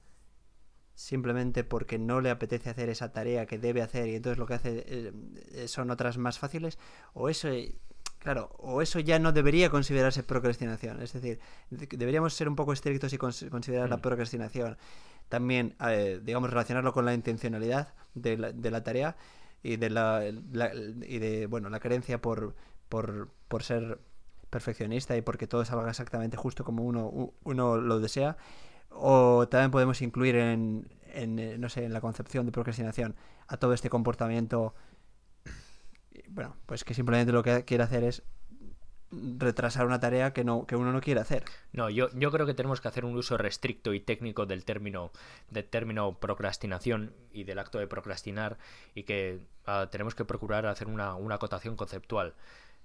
simplemente 0.95 1.63
porque 1.63 1.99
no 1.99 2.21
le 2.21 2.31
apetece 2.31 2.71
hacer 2.71 2.89
esa 2.89 3.13
tarea 3.13 3.47
que 3.47 3.59
debe 3.59 3.83
hacer 3.83 4.09
y 4.09 4.17
entonces 4.17 4.39
lo 4.39 4.47
que 4.47 4.55
hace 4.55 4.85
eh, 4.87 5.69
son 5.69 5.91
otras 5.91 6.19
más 6.19 6.39
fáciles, 6.39 6.79
o 7.13 7.29
eso, 7.29 7.49
claro, 8.19 8.51
o 8.59 8.83
eso 8.83 8.99
ya 8.99 9.19
no 9.19 9.33
debería 9.33 9.71
considerarse 9.71 10.25
procrastinación, 10.25 11.01
es 11.01 11.13
decir, 11.13 11.39
deberíamos 11.71 12.35
ser 12.35 12.49
un 12.49 12.57
poco 12.57 12.73
estrictos 12.73 13.13
y 13.13 13.19
considerar 13.19 13.89
la 13.89 13.99
mm. 13.99 14.01
procrastinación 14.01 14.77
también, 15.29 15.77
eh, 15.87 16.21
digamos, 16.23 16.51
relacionarlo 16.51 16.93
con 16.93 17.05
la 17.05 17.15
intencionalidad 17.15 17.95
de 18.15 18.37
la, 18.37 18.53
de 18.53 18.71
la 18.71 18.83
tarea 18.83 19.17
y 19.63 19.77
de 19.77 19.91
la, 19.91 20.25
y 20.27 21.19
de 21.19 21.47
bueno 21.47 21.69
la 21.71 21.81
creencia 21.81 22.21
por, 22.21 22.55
por, 22.89 23.29
por 23.49 23.63
ser 23.63 24.01
perfeccionista 24.51 25.17
y 25.17 25.23
porque 25.23 25.47
todo 25.47 25.65
salga 25.65 25.91
exactamente 25.91 26.37
justo 26.37 26.65
como 26.65 26.85
uno, 26.85 27.33
uno 27.45 27.77
lo 27.77 28.01
desea. 28.01 28.37
O 28.91 29.47
también 29.49 29.71
podemos 29.71 30.01
incluir 30.01 30.37
en, 30.37 30.89
en, 31.13 31.39
eh, 31.39 31.59
no 31.59 31.69
sé 31.69 31.85
en 31.85 31.93
la 31.93 32.01
concepción 32.01 32.47
de 32.47 32.53
procrastinación 32.53 33.15
a 33.47 33.57
todo 33.59 33.75
este 33.75 33.91
comportamiento. 33.91 34.75
Bueno 36.29 36.57
pues 36.67 36.85
que 36.85 36.95
simplemente 36.95 37.33
lo 37.33 37.43
que 37.43 37.65
quiere 37.65 37.85
hacer 37.85 38.05
es 38.05 38.23
retrasar 39.11 39.87
una 39.87 40.01
tarea 40.01 40.33
que 40.33 40.45
no 40.45 40.67
que 40.67 40.77
uno 40.77 40.93
no 40.93 41.01
quiere 41.01 41.21
hacer. 41.21 41.45
No, 41.73 41.89
yo, 41.91 42.09
yo 42.15 42.31
creo 42.31 42.47
que 42.47 42.55
tenemos 42.55 42.81
que 42.81 42.89
hacer 42.89 43.05
un 43.05 43.17
uso 43.17 43.37
restricto 43.39 43.95
y 43.95 44.01
técnico 44.01 44.47
del 44.47 44.65
término 44.65 45.13
del 45.51 45.65
término 45.65 46.19
procrastinación 46.19 47.15
y 47.33 47.45
del 47.45 47.59
acto 47.59 47.79
de 47.79 47.87
procrastinar 47.87 48.59
y 48.95 49.05
que 49.05 49.41
uh, 49.67 49.87
tenemos 49.87 50.15
que 50.15 50.25
procurar 50.25 50.67
hacer 50.67 50.89
una, 50.89 51.15
una 51.15 51.37
acotación 51.37 51.77
conceptual. 51.77 52.35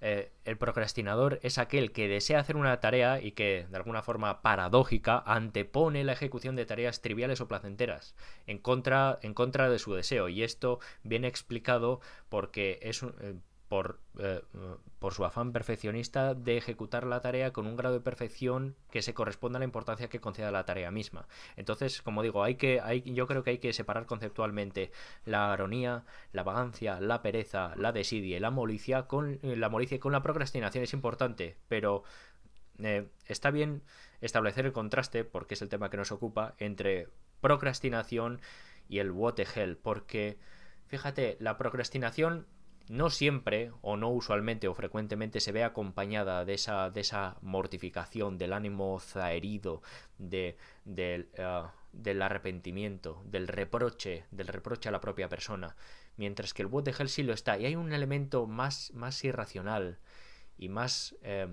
Eh, 0.00 0.32
el 0.44 0.58
procrastinador 0.58 1.40
es 1.42 1.56
aquel 1.56 1.92
que 1.92 2.08
desea 2.08 2.40
hacer 2.40 2.56
una 2.56 2.78
tarea 2.80 3.22
y 3.22 3.32
que, 3.32 3.66
de 3.70 3.76
alguna 3.76 4.02
forma 4.02 4.42
paradójica, 4.42 5.22
antepone 5.24 6.04
la 6.04 6.12
ejecución 6.12 6.56
de 6.56 6.66
tareas 6.66 7.00
triviales 7.00 7.40
o 7.40 7.48
placenteras 7.48 8.14
en 8.46 8.58
contra, 8.58 9.18
en 9.22 9.32
contra 9.32 9.70
de 9.70 9.78
su 9.78 9.94
deseo. 9.94 10.28
Y 10.28 10.42
esto 10.42 10.78
viene 11.04 11.28
explicado 11.28 12.00
porque 12.28 12.80
es 12.82 13.02
un, 13.02 13.14
eh, 13.20 13.36
por, 13.68 14.00
eh, 14.18 14.42
por, 14.98 15.14
su 15.14 15.24
afán 15.24 15.52
perfeccionista 15.52 16.34
de 16.34 16.56
ejecutar 16.56 17.06
la 17.06 17.20
tarea 17.20 17.52
con 17.52 17.66
un 17.66 17.76
grado 17.76 17.94
de 17.94 18.00
perfección 18.00 18.76
que 18.90 19.02
se 19.02 19.14
corresponda 19.14 19.56
a 19.56 19.60
la 19.60 19.64
importancia 19.64 20.08
que 20.08 20.20
conceda 20.20 20.50
la 20.50 20.64
tarea 20.64 20.90
misma. 20.90 21.26
Entonces, 21.56 22.02
como 22.02 22.22
digo, 22.22 22.42
hay 22.44 22.56
que, 22.56 23.02
yo 23.06 23.26
creo 23.26 23.42
que 23.42 23.50
hay 23.50 23.58
que 23.58 23.72
separar 23.72 24.06
conceptualmente 24.06 24.92
la 25.24 25.52
aronía, 25.52 26.04
la 26.32 26.42
vagancia, 26.42 27.00
la 27.00 27.22
pereza, 27.22 27.74
la 27.76 27.92
desidia 27.92 28.36
y 28.36 28.40
la 28.40 28.50
molicia 28.50 29.06
con 29.06 29.38
eh, 29.42 29.56
la 29.56 29.68
molicia 29.68 29.96
y 29.96 30.00
con 30.00 30.12
la 30.12 30.22
procrastinación 30.22 30.84
es 30.84 30.92
importante, 30.92 31.56
pero 31.68 32.04
eh, 32.78 33.08
está 33.26 33.50
bien 33.50 33.82
establecer 34.20 34.66
el 34.66 34.72
contraste, 34.72 35.24
porque 35.24 35.54
es 35.54 35.62
el 35.62 35.68
tema 35.68 35.90
que 35.90 35.96
nos 35.96 36.12
ocupa, 36.12 36.54
entre 36.58 37.08
procrastinación 37.40 38.40
y 38.88 38.98
el 38.98 39.10
what 39.10 39.34
the 39.34 39.46
hell, 39.54 39.76
porque 39.76 40.38
fíjate, 40.86 41.36
la 41.40 41.56
procrastinación 41.56 42.46
no 42.88 43.10
siempre 43.10 43.72
o 43.80 43.96
no 43.96 44.10
usualmente 44.10 44.68
o 44.68 44.74
frecuentemente 44.74 45.40
se 45.40 45.52
ve 45.52 45.64
acompañada 45.64 46.44
de 46.44 46.54
esa, 46.54 46.90
de 46.90 47.00
esa 47.00 47.36
mortificación, 47.40 48.36
del 48.38 48.52
ánimo 48.52 49.00
zaherido, 49.00 49.82
de, 50.18 50.56
eh, 50.84 51.62
del 51.92 52.22
arrepentimiento, 52.22 53.22
del 53.24 53.48
reproche, 53.48 54.26
del 54.30 54.48
reproche 54.48 54.88
a 54.88 54.92
la 54.92 55.00
propia 55.00 55.28
persona. 55.28 55.76
Mientras 56.16 56.52
que 56.52 56.62
el 56.62 56.68
What 56.68 56.84
de 56.84 56.94
Hell 56.96 57.08
sí 57.08 57.22
lo 57.22 57.32
está. 57.32 57.58
Y 57.58 57.66
hay 57.66 57.76
un 57.76 57.92
elemento 57.92 58.46
más, 58.46 58.92
más 58.94 59.24
irracional 59.24 59.98
y 60.58 60.68
más 60.68 61.16
eh, 61.22 61.48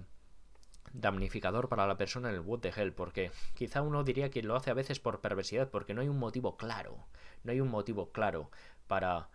damnificador 0.93 1.69
para 1.69 1.88
la 1.88 1.97
persona 1.97 2.29
en 2.29 2.35
el 2.35 2.41
What 2.41 2.59
the 2.59 2.73
Hell. 2.75 2.93
Porque 2.93 3.31
quizá 3.55 3.81
uno 3.81 4.03
diría 4.03 4.29
que 4.29 4.43
lo 4.43 4.55
hace 4.55 4.69
a 4.69 4.75
veces 4.75 5.00
por 5.00 5.21
perversidad, 5.21 5.69
porque 5.69 5.93
no 5.93 6.01
hay 6.01 6.09
un 6.09 6.19
motivo 6.19 6.57
claro. 6.57 7.07
No 7.43 7.51
hay 7.51 7.61
un 7.61 7.69
motivo 7.69 8.11
claro 8.11 8.51
para 8.88 9.29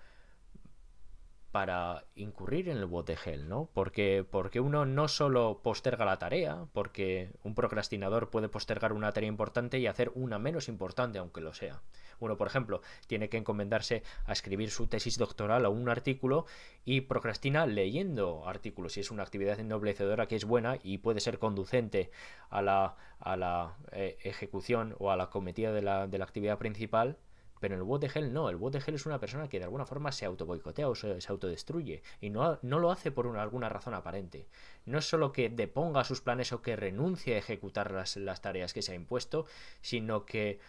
para 1.56 2.04
incurrir 2.16 2.68
en 2.68 2.76
el 2.76 2.90
hell, 3.24 3.48
¿no? 3.48 3.70
Porque, 3.72 4.26
porque 4.30 4.60
uno 4.60 4.84
no 4.84 5.08
solo 5.08 5.62
posterga 5.62 6.04
la 6.04 6.18
tarea, 6.18 6.66
porque 6.74 7.30
un 7.44 7.54
procrastinador 7.54 8.28
puede 8.28 8.50
postergar 8.50 8.92
una 8.92 9.10
tarea 9.12 9.30
importante 9.30 9.78
y 9.78 9.86
hacer 9.86 10.12
una 10.14 10.38
menos 10.38 10.68
importante, 10.68 11.18
aunque 11.18 11.40
lo 11.40 11.54
sea. 11.54 11.80
Uno, 12.20 12.36
por 12.36 12.46
ejemplo, 12.46 12.82
tiene 13.06 13.30
que 13.30 13.38
encomendarse 13.38 14.02
a 14.26 14.32
escribir 14.32 14.70
su 14.70 14.86
tesis 14.86 15.16
doctoral 15.16 15.64
o 15.64 15.70
un 15.70 15.88
artículo 15.88 16.44
y 16.84 17.00
procrastina 17.00 17.64
leyendo 17.64 18.46
artículos. 18.46 18.92
Si 18.92 19.00
es 19.00 19.10
una 19.10 19.22
actividad 19.22 19.58
ennoblecedora 19.58 20.28
que 20.28 20.36
es 20.36 20.44
buena 20.44 20.76
y 20.82 20.98
puede 20.98 21.20
ser 21.20 21.38
conducente 21.38 22.10
a 22.50 22.60
la, 22.60 22.96
a 23.18 23.34
la 23.38 23.78
eh, 23.92 24.18
ejecución 24.24 24.94
o 24.98 25.10
a 25.10 25.16
la 25.16 25.30
cometida 25.30 25.72
de 25.72 25.80
la, 25.80 26.06
de 26.06 26.18
la 26.18 26.26
actividad 26.26 26.58
principal, 26.58 27.16
pero 27.60 27.74
el 27.74 27.82
What 27.82 28.00
the 28.00 28.10
Hell 28.14 28.32
no, 28.32 28.48
el 28.48 28.56
What 28.56 28.72
the 28.72 28.78
Hell 28.78 28.94
es 28.94 29.06
una 29.06 29.18
persona 29.18 29.48
que 29.48 29.58
de 29.58 29.64
alguna 29.64 29.86
forma 29.86 30.12
se 30.12 30.26
autoboicotea 30.26 30.88
o 30.88 30.94
se, 30.94 31.18
autodestruye 31.28 32.02
y 32.20 32.30
no, 32.30 32.58
no, 32.62 32.78
lo 32.78 32.90
hace 32.90 33.10
por 33.10 33.26
una, 33.26 33.42
alguna 33.42 33.68
razón 33.68 33.94
aparente. 33.94 34.48
No 34.84 34.98
es 34.98 35.08
solo 35.08 35.32
que 35.32 35.48
deponga 35.48 36.04
sus 36.04 36.20
planes 36.20 36.52
o 36.52 36.62
que 36.62 36.76
renuncie 36.76 37.34
a 37.34 37.38
ejecutar 37.38 37.90
las, 37.90 38.16
las 38.16 38.40
tareas 38.40 38.72
que 38.72 38.82
se 38.82 38.92
ha 38.92 38.94
impuesto, 38.94 39.46
sino 39.80 40.26
que 40.26 40.60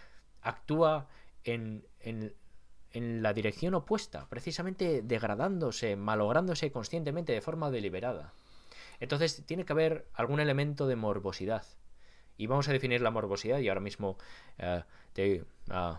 actúa 0.41 1.07
en, 1.43 1.85
en, 1.99 2.33
en 2.91 3.21
la 3.21 3.33
dirección 3.33 3.73
opuesta, 3.73 4.27
precisamente 4.29 5.01
degradándose, 5.01 5.95
malográndose 5.95 6.71
conscientemente 6.71 7.33
de 7.33 7.41
forma 7.41 7.69
deliberada. 7.69 8.33
Entonces 8.99 9.43
tiene 9.45 9.65
que 9.65 9.73
haber 9.73 10.07
algún 10.13 10.39
elemento 10.39 10.87
de 10.87 10.95
morbosidad. 10.95 11.63
Y 12.37 12.47
vamos 12.47 12.67
a 12.69 12.71
definir 12.71 13.01
la 13.01 13.11
morbosidad 13.11 13.59
y 13.59 13.67
ahora 13.67 13.81
mismo 13.81 14.17
uh, 14.59 14.81
te, 15.13 15.43
uh, 15.69 15.95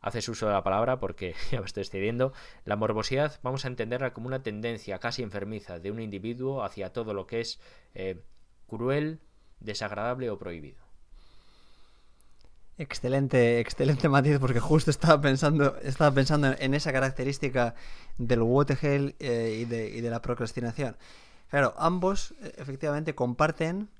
haces 0.00 0.28
uso 0.28 0.46
de 0.46 0.52
la 0.52 0.62
palabra 0.62 0.98
porque 0.98 1.34
ya 1.50 1.60
me 1.60 1.66
estoy 1.66 1.82
excediendo. 1.82 2.32
La 2.64 2.76
morbosidad 2.76 3.38
vamos 3.42 3.64
a 3.64 3.68
entenderla 3.68 4.12
como 4.12 4.26
una 4.26 4.42
tendencia 4.42 4.98
casi 4.98 5.22
enfermiza 5.22 5.78
de 5.78 5.90
un 5.90 6.00
individuo 6.00 6.62
hacia 6.64 6.92
todo 6.92 7.14
lo 7.14 7.26
que 7.26 7.40
es 7.40 7.60
eh, 7.94 8.22
cruel, 8.68 9.20
desagradable 9.60 10.30
o 10.30 10.38
prohibido. 10.38 10.80
Excelente, 12.78 13.60
excelente 13.60 14.08
matiz, 14.08 14.38
porque 14.38 14.60
justo 14.60 14.90
estaba 14.90 15.20
pensando, 15.20 15.76
estaba 15.82 16.14
pensando 16.14 16.54
en 16.58 16.74
esa 16.74 16.92
característica 16.92 17.74
del 18.16 18.40
Watergel 18.40 19.16
eh, 19.18 19.58
y, 19.60 19.64
de, 19.66 19.90
y 19.90 20.00
de 20.00 20.10
la 20.10 20.22
procrastinación. 20.22 20.96
Claro, 21.50 21.74
ambos 21.76 22.32
eh, 22.40 22.54
efectivamente 22.56 23.14
comparten 23.14 23.90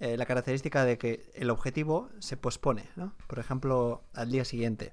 eh, 0.00 0.16
la 0.16 0.26
característica 0.26 0.84
de 0.84 0.98
que 0.98 1.30
el 1.34 1.50
objetivo 1.50 2.08
se 2.20 2.36
pospone, 2.36 2.84
¿no? 2.96 3.14
Por 3.26 3.38
ejemplo, 3.38 4.04
al 4.14 4.30
día 4.30 4.44
siguiente. 4.44 4.92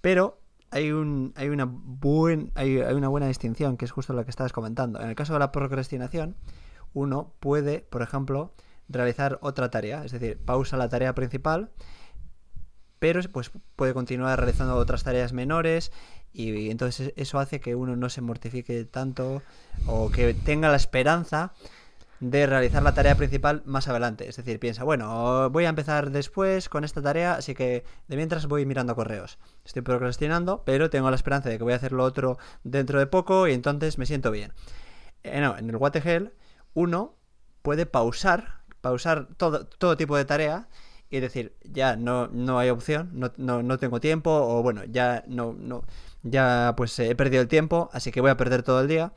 Pero 0.00 0.38
hay, 0.70 0.90
un, 0.90 1.32
hay, 1.36 1.48
una 1.48 1.70
hay, 2.54 2.76
una 2.76 3.08
buena 3.08 3.28
distinción, 3.28 3.76
que 3.76 3.84
es 3.84 3.90
justo 3.90 4.12
lo 4.12 4.24
que 4.24 4.30
estabas 4.30 4.52
comentando. 4.52 5.00
En 5.00 5.08
el 5.08 5.14
caso 5.14 5.32
de 5.32 5.38
la 5.38 5.52
procrastinación, 5.52 6.36
uno 6.94 7.32
puede, 7.40 7.80
por 7.80 8.02
ejemplo, 8.02 8.54
realizar 8.88 9.38
otra 9.42 9.70
tarea, 9.70 10.04
es 10.04 10.12
decir, 10.12 10.38
pausa 10.44 10.76
la 10.76 10.88
tarea 10.88 11.14
principal, 11.14 11.70
pero 12.98 13.20
pues 13.32 13.50
puede 13.76 13.94
continuar 13.94 14.38
realizando 14.38 14.76
otras 14.76 15.02
tareas 15.02 15.32
menores 15.32 15.90
y 16.32 16.70
entonces 16.70 17.12
eso 17.16 17.38
hace 17.38 17.60
que 17.60 17.74
uno 17.74 17.96
no 17.96 18.08
se 18.08 18.20
mortifique 18.20 18.84
tanto 18.84 19.42
o 19.86 20.10
que 20.10 20.34
tenga 20.34 20.68
la 20.68 20.76
esperanza 20.76 21.52
de 22.22 22.46
realizar 22.46 22.84
la 22.84 22.94
tarea 22.94 23.16
principal 23.16 23.62
más 23.66 23.88
adelante. 23.88 24.28
Es 24.28 24.36
decir, 24.36 24.60
piensa, 24.60 24.84
bueno, 24.84 25.50
voy 25.50 25.64
a 25.64 25.68
empezar 25.68 26.12
después 26.12 26.68
con 26.68 26.84
esta 26.84 27.02
tarea, 27.02 27.34
así 27.34 27.52
que 27.52 27.84
de 28.06 28.16
mientras 28.16 28.46
voy 28.46 28.64
mirando 28.64 28.94
correos. 28.94 29.40
Estoy 29.64 29.82
procrastinando, 29.82 30.62
pero 30.64 30.88
tengo 30.88 31.10
la 31.10 31.16
esperanza 31.16 31.48
de 31.48 31.58
que 31.58 31.64
voy 31.64 31.72
a 31.72 31.76
hacer 31.76 31.90
lo 31.90 32.04
otro 32.04 32.38
dentro 32.62 33.00
de 33.00 33.08
poco 33.08 33.48
y 33.48 33.52
entonces 33.52 33.98
me 33.98 34.06
siento 34.06 34.30
bien. 34.30 34.52
Eh, 35.24 35.36
en 35.36 35.68
el 35.68 35.76
What 35.76 35.90
the 35.90 35.98
Hell, 35.98 36.32
uno 36.74 37.16
puede 37.62 37.86
pausar, 37.86 38.60
pausar 38.80 39.26
todo, 39.36 39.66
todo 39.66 39.96
tipo 39.96 40.16
de 40.16 40.24
tarea 40.24 40.68
y 41.10 41.18
decir, 41.18 41.56
ya 41.64 41.96
no, 41.96 42.28
no 42.28 42.60
hay 42.60 42.70
opción, 42.70 43.10
no, 43.14 43.32
no, 43.36 43.64
no 43.64 43.78
tengo 43.78 43.98
tiempo, 43.98 44.30
o 44.30 44.62
bueno, 44.62 44.84
ya 44.84 45.24
no, 45.26 45.54
no, 45.58 45.82
ya 46.22 46.74
pues 46.76 46.96
he 47.00 47.16
perdido 47.16 47.42
el 47.42 47.48
tiempo, 47.48 47.90
así 47.92 48.12
que 48.12 48.20
voy 48.20 48.30
a 48.30 48.36
perder 48.36 48.62
todo 48.62 48.80
el 48.80 48.86
día. 48.86 49.12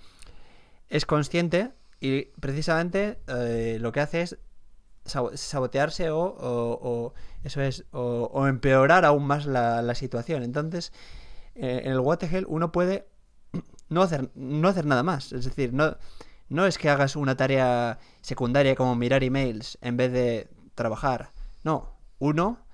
Es 0.89 1.05
consciente 1.05 1.71
y 1.99 2.25
precisamente 2.39 3.19
eh, 3.27 3.77
lo 3.79 3.91
que 3.91 4.01
hace 4.01 4.21
es 4.21 4.37
sabotearse 5.05 6.09
o, 6.09 6.19
o, 6.19 7.13
eso 7.43 7.61
es 7.61 7.85
o, 7.91 8.47
empeorar 8.47 9.05
aún 9.05 9.25
más 9.27 9.45
la, 9.45 9.81
la 9.81 9.95
situación. 9.95 10.43
Entonces, 10.43 10.91
eh, 11.55 11.81
en 11.85 11.91
el 11.91 11.99
What 11.99 12.17
the 12.17 12.25
Hell 12.25 12.45
uno 12.47 12.71
puede 12.71 13.07
no 13.89 14.01
hacer, 14.01 14.31
no 14.35 14.67
hacer 14.67 14.85
nada 14.85 15.03
más. 15.03 15.31
Es 15.31 15.45
decir, 15.45 15.73
no, 15.73 15.97
no 16.49 16.65
es 16.65 16.77
que 16.77 16.89
hagas 16.89 17.15
una 17.15 17.37
tarea 17.37 17.99
secundaria 18.21 18.75
como 18.75 18.95
mirar 18.95 19.23
emails 19.23 19.77
en 19.81 19.97
vez 19.97 20.11
de 20.11 20.49
trabajar. 20.75 21.29
No, 21.63 21.97
uno 22.19 22.65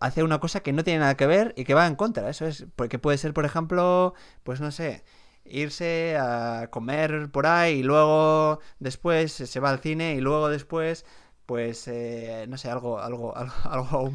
hace 0.00 0.22
una 0.22 0.40
cosa 0.40 0.60
que 0.60 0.72
no 0.72 0.84
tiene 0.84 1.00
nada 1.00 1.16
que 1.16 1.26
ver 1.26 1.54
y 1.56 1.64
que 1.64 1.74
va 1.74 1.86
en 1.86 1.96
contra. 1.96 2.28
Eso 2.28 2.46
es, 2.46 2.66
porque 2.76 2.98
puede 2.98 3.18
ser, 3.18 3.32
por 3.32 3.44
ejemplo, 3.44 4.14
pues 4.42 4.60
no 4.60 4.70
sé, 4.70 5.04
irse 5.50 6.16
a 6.18 6.68
comer 6.70 7.30
por 7.30 7.46
ahí 7.46 7.78
y 7.78 7.82
luego 7.82 8.60
después 8.78 9.32
se 9.32 9.60
va 9.60 9.70
al 9.70 9.80
cine 9.80 10.14
y 10.14 10.20
luego 10.20 10.48
después, 10.48 11.04
pues, 11.46 11.88
eh, 11.88 12.46
no 12.48 12.58
sé, 12.58 12.70
algo, 12.70 13.00
algo, 13.00 13.36
algo, 13.36 13.56
algo 13.64 14.12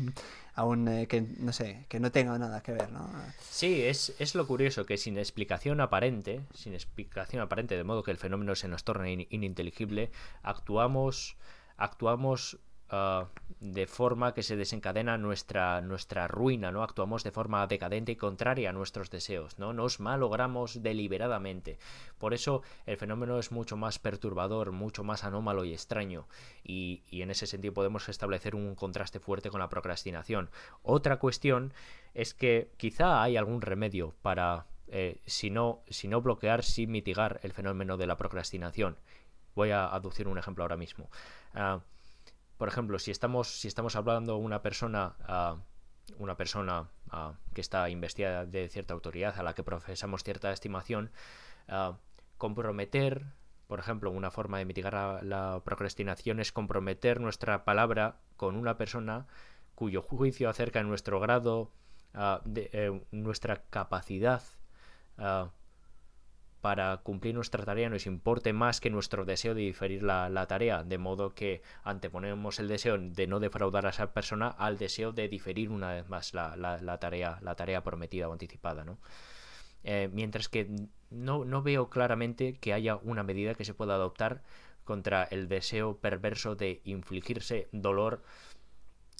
aún, 0.53 0.87
eh, 0.87 1.07
que, 1.07 1.21
no 1.21 1.53
sé, 1.53 1.85
que 1.89 1.99
no 1.99 2.11
tenga 2.11 2.37
nada 2.37 2.61
que 2.61 2.73
ver, 2.73 2.91
¿no? 2.91 3.09
Sí, 3.39 3.83
es, 3.83 4.13
es 4.19 4.35
lo 4.35 4.45
curioso 4.47 4.85
que 4.85 4.97
sin 4.97 5.17
explicación 5.17 5.81
aparente, 5.81 6.41
sin 6.53 6.73
explicación 6.73 7.41
aparente, 7.41 7.75
de 7.75 7.83
modo 7.83 8.03
que 8.03 8.11
el 8.11 8.17
fenómeno 8.17 8.55
se 8.55 8.67
nos 8.67 8.83
torne 8.83 9.27
ininteligible, 9.29 10.11
actuamos, 10.43 11.37
actuamos 11.77 12.59
Ah, 12.93 13.29
de 13.61 13.87
forma 13.87 14.33
que 14.33 14.43
se 14.43 14.57
desencadena 14.57 15.17
nuestra, 15.17 15.79
nuestra 15.79 16.27
ruina, 16.27 16.71
¿no? 16.71 16.83
Actuamos 16.83 17.23
de 17.23 17.31
forma 17.31 17.65
decadente 17.67 18.11
y 18.11 18.15
contraria 18.17 18.71
a 18.71 18.73
nuestros 18.73 19.09
deseos, 19.09 19.59
¿no? 19.59 19.71
Nos 19.71 20.01
malogramos 20.01 20.83
deliberadamente. 20.83 21.77
Por 22.17 22.33
eso 22.33 22.63
el 22.85 22.97
fenómeno 22.97 23.39
es 23.39 23.51
mucho 23.51 23.77
más 23.77 23.97
perturbador, 23.97 24.73
mucho 24.73 25.05
más 25.05 25.23
anómalo 25.23 25.63
y 25.63 25.71
extraño. 25.71 26.27
Y, 26.63 27.03
en 27.11 27.31
ese 27.31 27.47
sentido 27.47 27.73
podemos 27.73 28.09
establecer 28.09 28.55
un 28.55 28.75
contraste 28.75 29.19
fuerte 29.19 29.49
con 29.51 29.61
la 29.61 29.69
procrastinación. 29.69 30.49
Otra 30.81 31.17
cuestión 31.17 31.73
es 32.13 32.33
que 32.33 32.71
quizá 32.75 33.23
hay 33.23 33.37
algún 33.37 33.61
remedio 33.61 34.15
para, 34.21 34.65
eh, 34.87 35.21
si, 35.25 35.49
no, 35.49 35.83
si 35.87 36.09
no 36.09 36.19
bloquear, 36.21 36.63
sí 36.63 36.87
mitigar 36.87 37.39
el 37.43 37.53
fenómeno 37.53 37.95
de 37.95 38.07
la 38.07 38.17
procrastinación. 38.17 38.97
Voy 39.55 39.69
a 39.71 39.87
aducir 39.87 40.27
un 40.27 40.37
ejemplo 40.37 40.63
ahora 40.63 40.77
mismo. 40.77 41.09
Ah, 41.53 41.81
por 42.61 42.67
ejemplo, 42.67 42.99
si 42.99 43.09
estamos, 43.09 43.59
si 43.59 43.67
estamos 43.67 43.95
hablando 43.95 44.37
una 44.37 44.61
persona, 44.61 45.15
una 46.19 46.37
persona 46.37 46.91
que 47.55 47.59
está 47.59 47.89
investida 47.89 48.45
de 48.45 48.69
cierta 48.69 48.93
autoridad, 48.93 49.33
a 49.39 49.41
la 49.41 49.55
que 49.55 49.63
profesamos 49.63 50.23
cierta 50.23 50.51
estimación, 50.51 51.09
comprometer, 52.37 53.25
por 53.65 53.79
ejemplo, 53.79 54.11
una 54.11 54.29
forma 54.29 54.59
de 54.59 54.65
mitigar 54.65 55.23
la, 55.23 55.59
procrastinación 55.65 56.39
es 56.39 56.51
comprometer 56.51 57.19
nuestra 57.19 57.65
palabra 57.65 58.19
con 58.37 58.55
una 58.55 58.77
persona 58.77 59.25
cuyo 59.73 60.03
juicio 60.03 60.47
acerca 60.47 60.83
de 60.83 60.85
nuestro 60.85 61.19
grado, 61.19 61.71
de 62.45 62.69
eh, 62.73 63.01
nuestra 63.09 63.63
capacidad 63.71 64.43
para 66.61 66.97
cumplir 66.97 67.33
nuestra 67.33 67.65
tarea 67.65 67.89
nos 67.89 68.05
importe 68.05 68.53
más 68.53 68.79
que 68.79 68.91
nuestro 68.91 69.25
deseo 69.25 69.55
de 69.55 69.61
diferir 69.61 70.03
la, 70.03 70.45
tarea, 70.47 70.83
de 70.83 70.97
modo 70.99 71.33
que 71.33 71.63
anteponemos 71.83 72.59
el 72.59 72.67
deseo 72.67 72.97
de 72.99 73.27
no 73.27 73.39
defraudar 73.39 73.87
a 73.87 73.89
esa 73.89 74.13
persona 74.13 74.47
al 74.47 74.77
deseo 74.77 75.11
de 75.11 75.27
diferir 75.27 75.69
una 75.69 75.93
vez 75.93 76.07
más 76.07 76.33
la, 76.33 76.97
tarea, 76.99 77.39
la 77.41 77.55
tarea 77.55 77.83
prometida 77.83 78.29
o 78.29 78.33
anticipada, 78.33 78.83
¿no? 78.83 78.99
Eh, 79.83 80.09
mientras 80.13 80.47
que 80.47 80.69
no, 81.09 81.43
no 81.43 81.63
veo 81.63 81.89
claramente 81.89 82.53
que 82.53 82.73
haya 82.73 82.97
una 82.97 83.23
medida 83.23 83.55
que 83.55 83.65
se 83.65 83.73
pueda 83.73 83.95
adoptar 83.95 84.43
contra 84.83 85.23
el 85.23 85.47
deseo 85.47 85.97
perverso 85.97 86.55
de 86.55 86.81
infligirse 86.85 87.67
dolor 87.71 88.21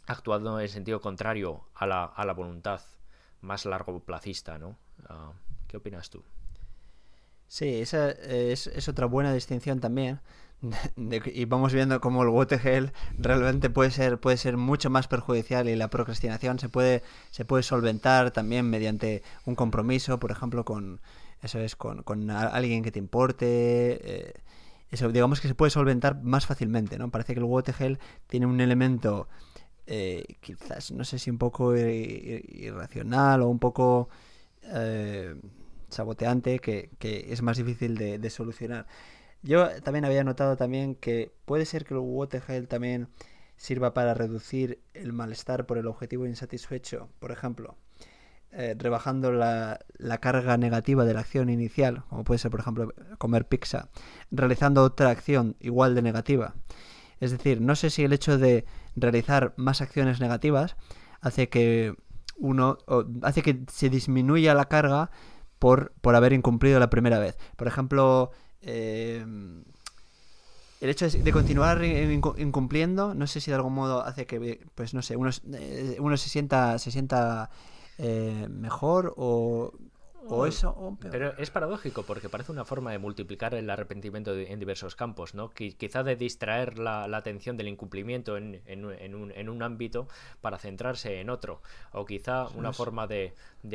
actuando 0.06 0.60
en 0.60 0.70
sentido 0.70 1.02
contrario 1.02 1.66
a 1.74 1.88
la, 1.88 2.04
a 2.06 2.26
la 2.26 2.34
voluntad 2.34 2.82
más 3.42 3.66
largo 3.66 4.00
placista, 4.02 4.60
¿no? 4.60 4.78
Ah, 5.08 5.34
¿Qué 5.68 5.78
opinas 5.78 6.12
tú? 6.12 6.24
Sí, 7.52 7.82
esa 7.82 8.12
es, 8.12 8.88
otra 8.88 9.08
buena 9.08 9.34
distinción 9.34 9.82
también. 9.82 10.22
y 11.26 11.44
vamos 11.46 11.74
viendo 11.74 12.00
cómo 12.00 12.24
el 12.24 12.30
what 12.30 12.48
realmente 13.18 13.70
puede 13.70 13.92
ser, 13.92 14.20
puede 14.22 14.38
ser 14.38 14.56
mucho 14.56 14.90
más 14.90 15.10
perjudicial 15.10 15.68
y 15.68 15.76
la 15.76 15.90
procrastinación 15.90 16.60
se 16.60 16.70
puede, 16.70 17.04
se 17.30 17.44
puede 17.44 17.64
solventar 17.64 18.32
también 18.32 18.70
mediante 18.70 19.22
un 19.46 19.56
compromiso, 19.56 20.18
por 20.18 20.32
ejemplo, 20.32 20.64
con 20.64 21.02
eso 21.42 21.60
es 21.60 21.76
con, 21.76 22.04
con 22.04 22.30
alguien 22.30 22.84
que 22.84 22.92
te 22.94 23.00
importe. 23.00 23.48
Eh, 23.50 24.34
eso, 24.90 25.12
digamos 25.12 25.42
que 25.42 25.50
se 25.50 25.56
puede 25.56 25.72
solventar 25.72 26.24
más 26.24 26.46
fácilmente, 26.46 26.98
¿no? 26.98 27.12
Parece 27.12 27.34
que 27.34 27.42
el 27.42 27.46
what 27.46 27.66
tiene 28.28 28.46
un 28.46 28.62
elemento 28.62 29.28
eh, 29.88 30.24
quizás, 30.40 30.92
no 30.92 31.04
sé 31.04 31.20
si 31.20 31.30
un 31.30 31.38
poco 31.38 31.76
irracional 31.76 33.42
o 33.42 33.50
un 33.50 33.60
poco... 33.60 34.08
Eh, 34.74 35.36
saboteante 35.92 36.60
que, 36.60 36.90
es 37.02 37.42
más 37.42 37.58
difícil 37.58 37.98
de, 37.98 38.30
solucionar. 38.30 38.88
Yo 39.44 39.70
también 39.82 40.06
había 40.06 40.24
notado 40.24 40.56
también 40.56 40.96
que 40.96 41.32
puede 41.46 41.66
ser 41.66 41.86
que 41.86 41.94
el 41.94 42.00
Watergel 42.00 42.68
también 42.68 43.08
sirva 43.58 43.94
para 43.94 44.14
reducir 44.14 44.80
el 44.94 45.14
malestar 45.14 45.66
por 45.66 45.78
el 45.78 45.88
objetivo 45.88 46.26
insatisfecho, 46.26 47.10
por 47.20 47.32
ejemplo, 47.32 47.76
eh, 48.52 48.76
rebajando 48.78 49.32
la, 49.32 49.80
carga 50.20 50.58
negativa 50.58 51.06
de 51.06 51.14
la 51.14 51.22
acción 51.22 51.50
inicial, 51.50 52.04
como 52.10 52.24
puede 52.24 52.40
ser, 52.40 52.52
por 52.52 52.60
ejemplo, 52.60 52.94
comer 53.18 53.48
pizza, 53.48 53.90
realizando 54.30 54.84
otra 54.84 55.10
acción 55.10 55.56
igual 55.60 55.96
de 55.96 56.02
negativa. 56.02 56.56
Es 57.20 57.32
decir, 57.32 57.62
no 57.62 57.76
sé 57.76 57.90
si 57.90 58.04
el 58.04 58.14
hecho 58.14 58.38
de 58.38 58.66
realizar 58.96 59.54
más 59.56 59.82
acciones 59.82 60.20
negativas 60.20 60.76
hace 61.22 61.50
que 61.50 61.96
uno 62.38 62.80
hace 63.22 63.44
que 63.44 63.64
se 63.72 63.90
disminuya 63.90 64.56
la 64.56 64.66
carga 64.66 65.12
por, 65.62 65.93
por 66.02 66.15
haber 66.15 66.34
incumplido 66.34 66.80
la 66.80 66.89
primera 66.89 67.19
vez. 67.19 67.38
Por 67.56 67.67
ejemplo, 67.67 68.32
eh, 68.63 69.24
el 70.82 70.89
hecho 70.89 71.08
de, 71.08 71.32
continuar 71.32 71.84
incumpliendo, 71.84 73.13
no 73.13 73.28
sé 73.28 73.41
si 73.41 73.52
de 73.52 73.56
algún 73.58 73.76
modo 73.76 74.04
hace 74.04 74.26
que, 74.26 74.65
pues 74.74 74.95
no 74.95 75.04
sé, 75.04 75.17
uno, 75.17 75.30
eh, 75.54 75.97
uno 76.00 76.17
se 76.17 76.30
sienta, 76.30 76.80
se 76.80 76.89
sienta 76.89 77.52
eh, 78.00 78.47
mejor 78.50 79.13
o 79.17 79.71
o 80.32 80.46
eso 80.46 80.98
Pero 81.12 81.38
es 81.38 81.52
paradójico 81.52 82.04
porque 82.04 82.30
parece 82.30 82.52
una 82.52 82.65
forma 82.65 82.91
de 82.91 83.00
multiplicar 83.00 83.54
el 83.54 83.70
arrepentimiento 83.70 84.36
en 84.36 84.60
diversos 84.60 84.96
campos, 84.96 85.36
¿no? 85.36 85.50
Quizá 85.50 86.04
de 86.04 86.15
distraer 86.15 86.80
la, 86.80 87.04
atención 87.04 87.58
del 87.58 87.67
incumplimiento 87.67 88.38
en, 88.38 88.62
un, 88.86 89.63
ámbito 89.63 90.08
para 90.41 90.58
centrarse 90.58 91.20
en 91.20 91.30
otro. 91.30 91.62
O 91.91 92.06
quizá 92.06 92.48
una 92.56 92.74
forma 92.74 93.08
de, 93.08 93.34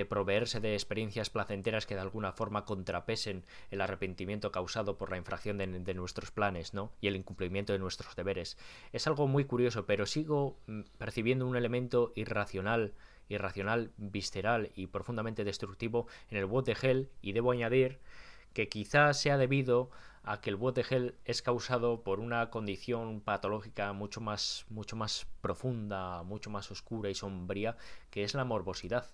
proveerse 0.09 0.61
de 0.61 0.75
experiencias 0.75 1.31
placenteras 1.31 1.87
que 1.87 1.95
de 1.95 2.01
alguna 2.01 2.33
forma 2.33 2.65
contrapesen 2.65 3.45
el 3.71 3.81
arrepentimiento 3.81 4.51
causado 4.51 4.97
por 4.97 5.11
la 5.11 5.17
infracción 5.19 5.59
de, 5.59 5.67
de 5.67 5.95
nuestros 5.95 6.31
planes, 6.31 6.75
¿no? 6.75 6.93
Y 7.01 7.09
el 7.09 7.17
incumplimiento 7.17 7.73
de 7.73 7.79
nuestros 7.79 8.17
deberes. 8.17 8.57
Es 8.93 9.07
algo 9.07 9.27
muy 9.27 9.45
curioso, 9.45 9.87
pero 9.87 10.07
sigo 10.07 10.57
mm, 10.67 10.81
percibiendo 10.99 11.47
un 11.47 11.57
elemento 11.57 12.13
irracional 12.15 12.95
irracional, 13.29 13.93
visceral 13.97 14.71
y 14.75 14.87
profundamente 14.87 15.45
destructivo 15.45 16.07
en 16.31 16.39
el 16.39 16.65
the 16.65 16.77
Hell 16.81 17.11
y 17.23 17.33
debo 17.33 17.53
añadir 17.53 17.99
que 18.53 18.69
quizás 18.69 19.21
sea 19.21 19.37
debido 19.37 19.91
a 20.23 20.41
que 20.41 20.51
el 20.51 20.57
What 20.57 20.75
the 20.75 20.85
Hell 20.89 21.15
es 21.25 21.41
causado 21.41 22.03
por 22.03 22.19
una 22.19 22.51
condición 22.51 23.21
patológica 23.21 23.93
mucho 23.93 24.21
más, 24.21 24.67
mucho 24.69 24.97
más 24.97 25.27
profunda, 25.41 26.23
mucho 26.25 26.51
más 26.51 26.71
oscura 26.71 27.09
y 27.11 27.15
sombría, 27.15 27.77
que 28.11 28.25
es 28.25 28.35
la 28.35 28.45
morbosidad. 28.45 29.09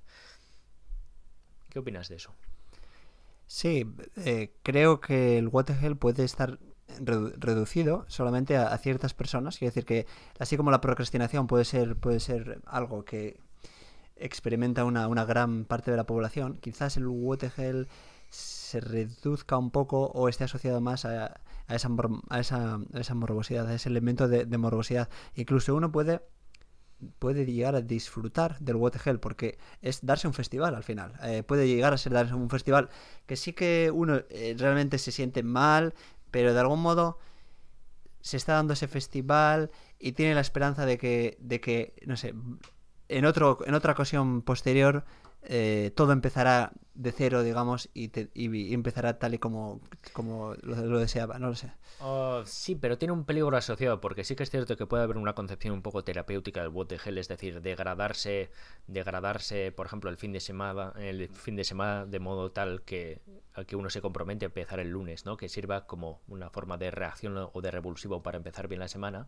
¿Qué 1.69 1.79
opinas 1.79 2.09
de 2.09 2.17
eso? 2.17 2.35
Sí, 3.47 3.87
eh, 4.17 4.55
creo 4.63 5.01
que 5.01 5.37
el 5.37 5.49
What 5.49 5.67
the 5.67 5.95
puede 5.97 6.25
estar 6.25 6.59
reducido 6.99 8.07
solamente 8.09 8.57
a, 8.57 8.77
ciertas 8.79 9.13
personas. 9.13 9.59
Quiere 9.59 9.71
decir 9.71 9.85
que, 9.85 10.07
así 10.39 10.57
como 10.57 10.71
la 10.71 10.81
procrastinación 10.81 11.47
puede 11.47 11.67
ser, 11.67 11.97
puede 11.97 12.21
ser 12.21 12.63
algo 12.65 13.05
que 13.05 13.41
experimenta 14.25 14.85
una, 14.85 15.09
una 15.09 15.25
gran 15.25 15.65
parte 15.65 15.91
de 15.91 15.97
la 15.97 16.05
población, 16.05 16.59
quizás 16.61 16.97
el 16.97 17.07
Watergel 17.07 17.89
se 18.31 18.81
reduzca 18.81 19.59
un 19.59 19.71
poco 19.71 20.07
o 20.07 20.29
esté 20.29 20.45
asociado 20.45 20.81
más 20.81 21.05
a 21.05 21.41
a 21.67 21.77
esa, 21.77 21.89
a 22.29 22.41
esa, 22.41 22.81
esa 22.95 23.15
morbosidad, 23.15 23.67
a 23.69 23.75
ese 23.75 23.89
elemento 23.89 24.29
de, 24.29 24.59
morbosidad. 24.59 25.09
Incluso 25.35 25.75
uno 25.75 25.91
puede 25.93 26.21
puede 27.19 27.45
llegar 27.47 27.75
a 27.75 27.81
disfrutar 27.81 28.61
del 28.61 28.77
Hell 29.05 29.19
porque 29.19 29.59
es 29.81 30.07
darse 30.07 30.29
un 30.29 30.35
festival 30.35 30.77
al 30.77 30.85
final. 30.85 31.15
Eh, 31.25 31.43
puede 31.43 31.67
llegar 31.67 31.93
a 31.93 31.99
ser 31.99 32.13
darse 32.13 32.35
un 32.35 32.49
festival 32.49 32.91
que 33.27 33.35
sí 33.35 33.55
que 33.55 33.91
uno 33.93 34.23
eh, 34.31 34.55
realmente 34.57 34.99
se 34.99 35.11
siente 35.11 35.43
mal, 35.43 35.95
pero 36.31 36.55
de 36.55 36.61
algún 36.61 36.81
modo 36.81 37.19
se 38.21 38.37
está 38.37 38.53
dando 38.53 38.75
ese 38.75 38.87
festival 38.87 39.73
y 39.99 40.13
tiene 40.13 40.37
la 40.37 40.43
esperanza 40.43 40.87
de 40.87 40.97
que, 40.97 41.39
de 41.41 41.61
que 41.61 41.95
no 42.07 42.17
sé, 42.17 42.35
en, 43.19 43.25
otro, 43.25 43.59
en 43.67 43.75
otra 43.75 43.93
ocasión 43.93 44.43
posterior 44.43 45.05
eh, 45.45 45.91
todo 45.97 46.13
empezará 46.13 46.73
de 46.95 47.11
cero, 47.11 47.43
digamos, 47.43 47.89
y, 47.95 48.13
empezará 48.73 49.19
tal 49.19 49.35
y 49.35 49.39
como, 49.39 49.81
como 50.13 50.55
lo, 50.63 50.99
deseaba, 50.99 51.39
no 51.41 51.49
lo 51.49 51.57
sé. 51.57 51.73
Oh, 52.01 52.43
sí, 52.45 52.77
pero 52.77 52.97
tiene 52.97 53.13
un 53.13 53.25
peligro 53.25 53.57
asociado, 53.57 54.01
porque 54.01 54.23
sí 54.23 54.37
que 54.37 54.45
es 54.45 54.51
cierto 54.51 54.77
que 54.77 54.87
puede 54.87 55.03
haber 55.03 55.17
una 55.17 55.35
concepción 55.35 55.75
un 55.75 55.83
poco 55.83 56.05
terapéutica 56.05 56.63
del 56.63 56.99
gel, 57.01 57.19
es 57.19 57.27
decir, 57.27 57.61
degradarse, 57.61 58.51
degradarse, 58.87 59.73
por 59.73 59.87
ejemplo, 59.87 60.11
el 60.11 60.17
fin 60.17 60.33
de 60.33 60.39
semana, 60.39 60.93
el 60.97 61.29
fin 61.29 61.57
de 61.57 61.65
semana 61.65 62.07
de 62.07 62.21
modo 62.21 62.53
tal 62.53 62.83
que, 62.83 63.21
que 63.67 63.75
uno 63.75 63.91
se 63.91 64.01
compromete 64.01 64.45
a 64.45 64.49
empezar 64.49 64.79
el 64.79 64.91
lunes, 64.91 65.25
¿no? 65.25 65.37
Que 65.37 65.49
sirva 65.49 65.87
como 65.87 66.21
una 66.29 66.51
forma 66.51 66.79
de 66.79 66.93
reacción 66.93 67.37
o 67.53 67.61
de 67.61 67.71
revulsivo 67.71 68.23
para 68.23 68.37
empezar 68.37 68.69
bien 68.69 68.81
la 68.81 68.89
semana. 68.89 69.27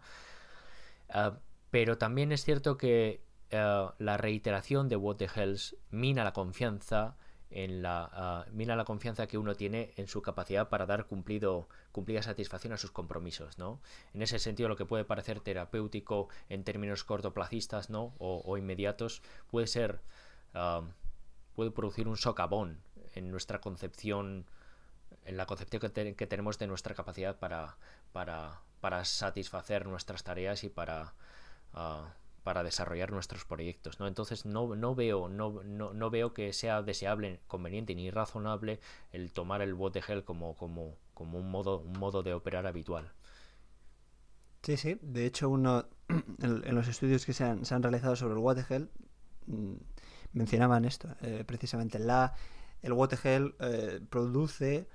Ah, 1.08 1.38
pero 1.70 1.98
también 1.98 2.30
es 2.30 2.44
cierto 2.44 2.76
que 2.76 3.24
eh, 3.54 3.88
la 3.98 4.16
reiteración 4.16 4.88
de 4.88 4.96
What 4.96 5.16
the 5.16 5.28
Hells 5.34 5.76
mina 5.90 6.24
la 6.24 6.32
confianza 6.32 7.16
en 7.54 7.82
la 7.82 8.44
uh, 8.48 8.52
mina 8.52 8.74
la 8.74 8.84
confianza 8.84 9.28
que 9.28 9.38
uno 9.38 9.54
tiene 9.54 9.92
en 9.96 10.08
su 10.08 10.22
capacidad 10.22 10.68
para 10.68 10.86
dar 10.86 11.06
cumplido 11.06 11.68
cumplida 11.92 12.20
satisfacción 12.20 12.72
a 12.72 12.76
sus 12.76 12.90
compromisos 12.90 13.58
no 13.58 13.80
en 14.12 14.22
ese 14.22 14.40
sentido 14.40 14.68
lo 14.68 14.76
que 14.76 14.86
puede 14.86 15.04
parecer 15.04 15.40
terapéutico 15.40 16.28
en 16.48 16.64
términos 16.64 17.04
cortoplacistas 17.04 17.90
no 17.90 18.12
o, 18.18 18.58
inmediatos 18.58 19.22
puede 19.50 19.68
ser 19.68 20.00
uh, 20.54 20.84
puede 21.54 21.70
producir 21.70 22.08
un 22.08 22.16
socavón 22.16 22.80
en 23.14 23.30
nuestra 23.30 23.60
concepción 23.60 24.46
en 25.24 25.36
la 25.36 25.46
concepción 25.46 25.80
que, 25.80 26.26
tenemos 26.26 26.58
de 26.58 26.66
nuestra 26.66 26.94
capacidad 26.94 27.38
para 27.38 27.76
para 28.12 28.62
para 28.80 29.04
satisfacer 29.04 29.86
nuestras 29.86 30.24
tareas 30.24 30.64
y 30.64 30.70
para 30.70 31.14
para 32.44 32.62
desarrollar 32.62 33.10
nuestros 33.10 33.44
proyectos. 33.44 33.98
¿no? 33.98 34.06
Entonces 34.06 34.46
no, 34.46 34.76
no, 34.76 34.94
veo, 34.94 35.28
no, 35.28 35.62
no, 35.64 36.10
veo 36.10 36.32
que 36.32 36.52
sea 36.52 36.82
deseable, 36.82 37.40
conveniente 37.48 37.94
ni 37.96 38.10
razonable 38.10 38.78
el 39.10 39.32
tomar 39.32 39.62
el 39.62 39.74
bot 39.74 39.98
como, 40.24 40.54
como, 40.54 40.96
como 41.14 41.38
un, 41.38 41.50
modo, 41.50 41.80
un 41.80 41.98
modo 41.98 42.22
de 42.22 42.34
operar 42.34 42.66
habitual. 42.66 43.12
Sí, 44.62 44.76
sí. 44.76 44.98
De 45.02 45.26
hecho, 45.26 45.48
uno 45.48 45.86
en, 46.42 46.74
los 46.74 46.86
estudios 46.86 47.26
que 47.26 47.32
se 47.32 47.44
han, 47.44 47.64
se 47.64 47.74
han, 47.74 47.82
realizado 47.82 48.14
sobre 48.14 48.34
el 48.34 48.40
Watergel 48.40 48.90
mm, 49.46 49.74
mencionaban 50.32 50.84
esto, 50.84 51.08
eh, 51.22 51.44
precisamente 51.46 51.98
la 51.98 52.34
el 52.84 52.92
Watergel 52.92 53.54
eh, 53.60 54.00
produce 54.10 54.86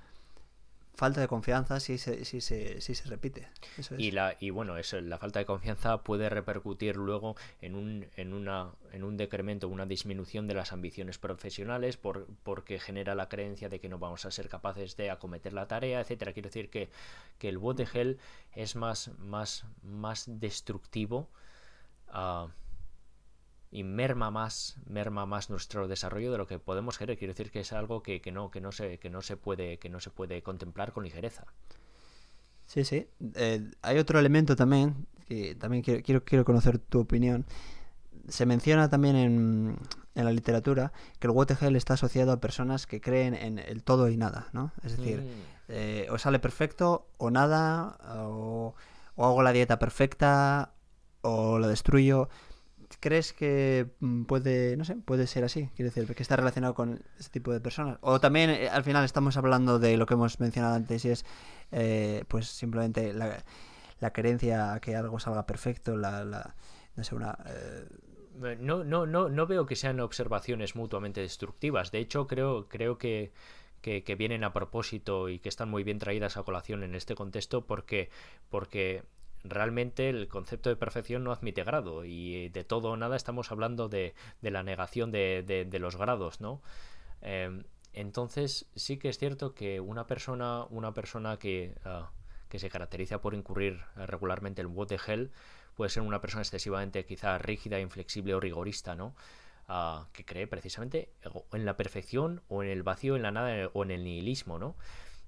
falta 1.00 1.22
de 1.22 1.28
confianza 1.28 1.80
si 1.80 1.96
se, 1.96 2.26
si 2.26 2.42
se, 2.42 2.82
si 2.82 2.94
se 2.94 3.08
repite. 3.08 3.48
Y, 3.96 4.10
la, 4.10 4.36
y 4.38 4.50
bueno, 4.50 4.76
eso, 4.76 5.00
la 5.00 5.16
falta 5.16 5.38
de 5.38 5.46
confianza 5.46 6.02
puede 6.02 6.28
repercutir 6.28 6.96
luego 6.96 7.36
en 7.62 7.74
un, 7.74 8.06
en 8.16 8.34
una, 8.34 8.72
en 8.92 9.02
un 9.04 9.16
decremento, 9.16 9.66
una 9.68 9.86
disminución 9.86 10.46
de 10.46 10.52
las 10.52 10.74
ambiciones 10.74 11.16
profesionales 11.16 11.96
por, 11.96 12.26
porque 12.42 12.78
genera 12.78 13.14
la 13.14 13.30
creencia 13.30 13.70
de 13.70 13.80
que 13.80 13.88
no 13.88 13.98
vamos 13.98 14.26
a 14.26 14.30
ser 14.30 14.50
capaces 14.50 14.94
de 14.98 15.08
acometer 15.08 15.54
la 15.54 15.66
tarea, 15.66 16.02
etcétera. 16.02 16.34
Quiero 16.34 16.50
decir 16.50 16.68
que, 16.68 16.90
que 17.38 17.48
el 17.48 17.56
bot 17.56 17.78
de 17.78 17.86
gel 17.86 18.18
es 18.54 18.76
más, 18.76 19.10
más, 19.16 19.64
más 19.82 20.24
destructivo. 20.26 21.30
Uh, 22.12 22.50
y 23.72 23.84
merma 23.84 24.30
más, 24.30 24.76
merma 24.86 25.26
más 25.26 25.48
nuestro 25.48 25.86
desarrollo 25.86 26.32
de 26.32 26.38
lo 26.38 26.46
que 26.46 26.58
podemos 26.58 26.98
querer. 26.98 27.16
Quiero 27.16 27.32
decir 27.32 27.50
que 27.50 27.60
es 27.60 27.72
algo 27.72 28.02
que, 28.02 28.20
no, 28.32 28.50
que 28.50 28.60
no 28.60 28.72
se, 28.72 28.98
que 28.98 29.10
no 29.10 29.22
se 29.22 29.36
puede, 29.36 29.78
que 29.78 29.88
no 29.88 30.00
se 30.00 30.10
puede 30.10 30.42
contemplar 30.42 30.92
con 30.92 31.04
ligereza. 31.04 31.44
Sí, 32.66 32.84
sí. 32.84 33.06
Eh, 33.34 33.70
hay 33.82 33.98
otro 33.98 34.18
elemento 34.18 34.56
también, 34.56 35.06
que 35.26 35.54
también 35.54 35.82
quiero, 35.82 36.02
quiero, 36.02 36.24
quiero 36.24 36.44
conocer 36.44 36.78
tu 36.78 37.00
opinión. 37.00 37.46
Se 38.28 38.44
menciona 38.44 38.88
también 38.88 39.16
en, 39.16 39.78
en 40.14 40.24
la 40.24 40.32
literatura 40.32 40.92
que 41.18 41.28
el 41.28 41.32
Watergel 41.32 41.76
está 41.76 41.94
asociado 41.94 42.32
a 42.32 42.40
personas 42.40 42.86
que 42.86 43.00
creen 43.00 43.34
en 43.34 43.58
el 43.58 43.82
todo 43.82 44.08
y 44.08 44.16
nada, 44.16 44.48
¿no? 44.52 44.72
Es 44.82 44.96
decir, 44.96 45.20
mm. 45.20 45.26
eh, 45.68 46.06
o 46.10 46.18
sale 46.18 46.38
perfecto 46.38 47.08
o 47.18 47.30
nada, 47.30 47.98
o, 48.16 48.74
o 49.14 49.24
hago 49.24 49.42
la 49.42 49.52
dieta 49.52 49.78
perfecta, 49.78 50.72
o 51.22 51.58
lo 51.58 51.68
destruyo. 51.68 52.28
¿Crees 53.00 53.32
que 53.32 53.86
mm, 54.00 54.24
puede, 54.24 54.76
no 54.76 54.84
sé, 54.84 54.94
puede 54.96 55.26
ser 55.26 55.42
así? 55.44 55.70
Quiero 55.74 55.90
decir, 55.90 56.14
que 56.14 56.22
está 56.22 56.36
relacionado 56.36 56.74
con 56.74 57.02
ese 57.18 57.30
tipo 57.30 57.50
de 57.50 57.60
personas. 57.60 57.98
O 58.02 58.20
también, 58.20 58.50
eh, 58.50 58.68
al 58.68 58.84
final, 58.84 59.04
estamos 59.06 59.38
hablando 59.38 59.78
de 59.78 59.96
lo 59.96 60.04
que 60.04 60.14
hemos 60.14 60.38
mencionado 60.38 60.74
antes 60.74 61.04
y 61.06 61.08
es, 61.08 61.24
eh, 61.72 62.24
pues, 62.28 62.48
simplemente 62.48 63.14
la, 63.14 63.42
creencia 64.12 64.74
a 64.74 64.80
que 64.80 64.96
algo 64.96 65.18
salga 65.18 65.46
perfecto, 65.46 65.96
la, 65.96 66.24
la 66.24 66.54
no 66.96 67.04
sé, 67.04 67.14
una... 67.14 67.38
Eh, 67.46 67.88
no, 68.58 68.84
no, 68.84 69.06
no, 69.06 69.28
no 69.28 69.46
veo 69.46 69.66
que 69.66 69.76
sean 69.76 70.00
observaciones 70.00 70.74
mutuamente 70.76 71.20
destructivas. 71.20 71.90
De 71.92 71.98
hecho, 71.98 72.26
creo, 72.26 72.68
creo 72.68 72.96
que, 72.98 73.32
que, 73.82 74.02
que, 74.02 74.14
vienen 74.14 74.44
a 74.44 74.52
propósito 74.52 75.28
y 75.28 75.38
que 75.38 75.48
están 75.48 75.70
muy 75.70 75.84
bien 75.84 75.98
traídas 75.98 76.36
a 76.36 76.42
colación 76.42 76.82
en 76.82 76.94
este 76.94 77.14
contexto 77.14 77.66
porque, 77.66 78.08
porque 78.48 79.04
realmente 79.44 80.08
el 80.08 80.28
concepto 80.28 80.68
de 80.68 80.76
perfección 80.76 81.24
no 81.24 81.32
admite 81.32 81.64
grado 81.64 82.04
y 82.04 82.48
de 82.50 82.64
todo 82.64 82.90
o 82.90 82.96
nada 82.96 83.16
estamos 83.16 83.50
hablando 83.50 83.88
de, 83.88 84.14
la 84.42 84.62
negación 84.62 85.10
de, 85.10 85.78
los 85.80 85.96
grados, 85.96 86.40
¿no? 86.40 86.62
Em, 87.22 87.64
entonces 87.92 88.66
sí 88.76 88.98
que 88.98 89.08
es 89.08 89.18
cierto 89.18 89.54
que 89.54 89.80
una 89.80 90.06
persona, 90.06 90.64
una 90.70 90.92
persona 90.94 91.38
que, 91.38 91.74
ah, 91.84 92.10
se 92.50 92.68
caracteriza 92.68 93.20
por 93.20 93.34
incurrir 93.34 93.80
regularmente 93.94 94.60
en 94.60 94.76
what 94.76 94.88
the 94.88 94.98
hell 95.06 95.30
puede 95.74 95.90
ser 95.90 96.02
una 96.02 96.20
persona 96.20 96.42
excesivamente 96.42 97.04
quizá 97.04 97.38
rígida, 97.38 97.80
inflexible 97.80 98.34
o 98.34 98.40
rigorista, 98.40 98.94
¿no? 98.94 99.14
Ah, 99.68 100.08
que 100.12 100.24
cree 100.24 100.48
precisamente 100.48 101.12
en 101.52 101.64
la 101.64 101.76
perfección 101.76 102.42
o 102.48 102.62
en 102.62 102.68
el 102.68 102.82
vacío, 102.82 103.14
en 103.14 103.22
la 103.22 103.30
nada 103.30 103.70
o 103.72 103.84
en 103.84 103.92
el 103.92 104.02
nihilismo, 104.02 104.58
¿no? 104.58 104.76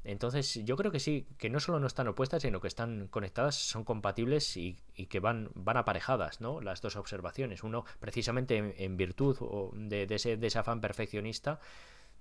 Entonces, 0.04 0.54
yo 0.64 0.76
creo 0.76 0.90
que 0.90 0.98
sí, 0.98 1.28
que 1.38 1.48
no 1.48 1.60
solo 1.60 1.78
no 1.78 1.86
están 1.86 2.08
opuestas, 2.08 2.42
sino 2.42 2.60
que 2.60 2.66
están 2.66 3.06
conectadas, 3.08 3.54
son 3.54 3.84
compatibles 3.84 4.56
y, 4.56 4.76
que 5.08 5.20
van, 5.20 5.50
van 5.54 5.76
aparejadas, 5.76 6.40
¿no? 6.40 6.60
Las 6.60 6.80
dos 6.80 6.96
observaciones. 6.96 7.62
Uno, 7.62 7.84
precisamente 8.00 8.84
en, 8.84 8.96
virtud 8.96 9.36
de, 9.74 10.06
ese, 10.10 10.36
de, 10.36 10.52
afán 10.58 10.80
perfeccionista, 10.80 11.60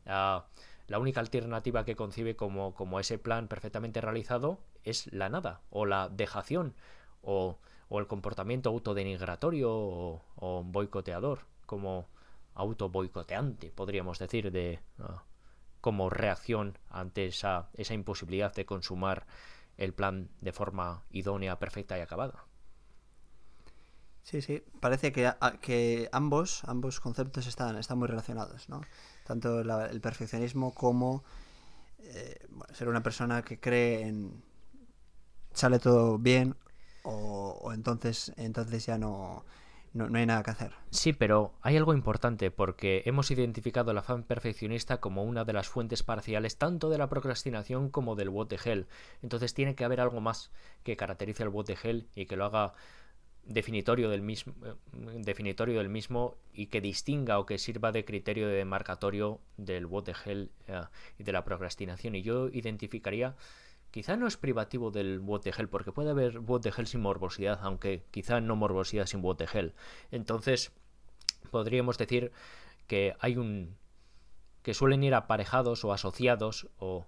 ah, 0.05 0.45
la 0.87 0.99
única 0.99 1.21
alternativa 1.21 1.83
que 1.83 1.95
concibe 1.95 2.35
como, 2.35 2.75
como, 2.75 2.99
ese 2.99 3.17
plan 3.17 3.47
perfectamente 3.47 3.99
realizado 3.99 4.59
es 4.83 5.11
la 5.11 5.29
nada, 5.29 5.61
o 5.71 5.85
la 5.85 6.09
dejación, 6.09 6.75
o, 7.21 7.57
el 7.89 8.07
comportamiento 8.07 8.69
autodenigratorio 8.69 9.69
o, 9.71 10.63
boicoteador, 10.65 11.45
como 11.65 12.07
auto 12.53 12.89
boicoteante, 12.89 13.71
podríamos 13.71 14.19
decir, 14.19 14.51
de. 14.51 14.79
Ah, 14.99 15.23
como 15.81 16.09
reacción 16.09 16.77
ante 16.89 17.25
esa, 17.25 17.69
esa 17.73 17.93
imposibilidad 17.93 18.53
de 18.53 18.65
consumar 18.65 19.25
el 19.77 19.93
plan 19.93 20.29
de 20.41 20.53
forma 20.53 21.03
idónea, 21.09 21.59
perfecta 21.59 21.97
y 21.97 22.01
acabada. 22.01 22.45
Sí, 24.23 24.41
sí, 24.41 24.63
parece 24.79 25.11
que, 25.11 25.33
que 25.61 26.07
ambos, 26.11 26.63
ambos 26.65 26.99
conceptos 26.99 27.47
están, 27.47 27.77
están 27.77 27.97
muy 27.97 28.07
relacionados, 28.07 28.69
¿no? 28.69 28.81
Tanto 29.25 29.61
el 29.61 30.01
perfeccionismo 30.01 30.75
como 30.75 31.23
eh, 31.99 32.47
ser 32.73 32.87
una 32.87 33.01
persona 33.01 33.43
que 33.43 33.59
cree 33.59 34.07
en 34.07 34.43
sale 35.53 35.79
todo 35.79 36.17
bien 36.17 36.55
o, 37.03 37.59
o 37.61 37.73
entonces, 37.73 38.31
entonces 38.37 38.85
ya 38.85 38.97
no, 38.97 39.43
no, 39.93 40.05
hay 40.17 40.25
nada 40.25 40.41
que 40.43 40.51
hacer. 40.51 40.71
Sí, 40.89 41.11
pero 41.11 41.53
hay 41.61 41.75
algo 41.75 41.93
importante 41.93 42.49
porque 42.49 43.03
hemos 43.05 43.29
identificado 43.29 43.91
el 43.91 43.97
afán 43.97 44.23
perfeccionista 44.23 45.01
como 45.01 45.23
una 45.23 45.43
de 45.43 45.53
las 45.53 45.67
fuentes 45.67 46.01
parciales 46.01 46.57
tanto 46.57 46.89
de 46.89 46.97
la 46.97 47.09
procrastinación 47.09 47.89
como 47.89 48.15
del 48.15 48.29
what 48.29 48.47
the 48.47 48.57
hell. 48.63 48.87
Entonces 49.21 49.53
tiene 49.53 49.75
que 49.75 49.83
haber 49.83 49.99
algo 49.99 50.21
más 50.21 50.51
que 50.83 50.95
caracterice 50.95 51.43
al 51.43 51.49
what 51.49 51.65
the 51.65 51.77
hell 51.81 52.07
y 52.15 52.25
que 52.25 52.37
lo 52.37 52.45
haga 52.45 52.73
definitorio 53.43 54.09
del 54.09 54.21
mismo 54.21 54.53
eh, 54.63 54.75
definitorio 55.17 55.77
del 55.79 55.89
mismo 55.89 56.37
y 56.53 56.67
que 56.67 56.79
distinga 56.79 57.39
o 57.39 57.45
que 57.45 57.57
sirva 57.57 57.91
de 57.91 58.05
criterio 58.05 58.47
de 58.47 58.55
demarcatorio 58.55 59.41
del 59.57 59.87
what 59.87 60.03
the 60.03 60.13
hell 60.25 60.51
eh, 60.67 60.81
y 61.17 61.23
de 61.23 61.31
la 61.31 61.43
procrastinación 61.43 62.15
y 62.15 62.21
yo 62.21 62.49
identificaría 62.49 63.35
quizá 63.91 64.15
no 64.15 64.27
es 64.27 64.37
privativo 64.37 64.91
del 64.91 65.19
de 65.43 65.51
gel, 65.51 65.69
porque 65.69 65.91
puede 65.91 66.09
haber 66.09 66.39
bot 66.39 66.63
de 66.63 66.71
gel 66.71 66.87
sin 66.87 67.01
morbosidad, 67.01 67.59
aunque 67.63 68.03
quizá 68.11 68.41
no 68.41 68.55
morbosidad 68.55 69.05
sin 69.05 69.21
de 69.37 69.47
gel. 69.47 69.73
Entonces, 70.11 70.71
podríamos 71.51 71.97
decir 71.97 72.31
que 72.87 73.15
hay 73.19 73.37
un. 73.37 73.77
que 74.63 74.73
suelen 74.73 75.03
ir 75.03 75.13
aparejados 75.13 75.83
o 75.85 75.93
asociados, 75.93 76.67
o, 76.79 77.05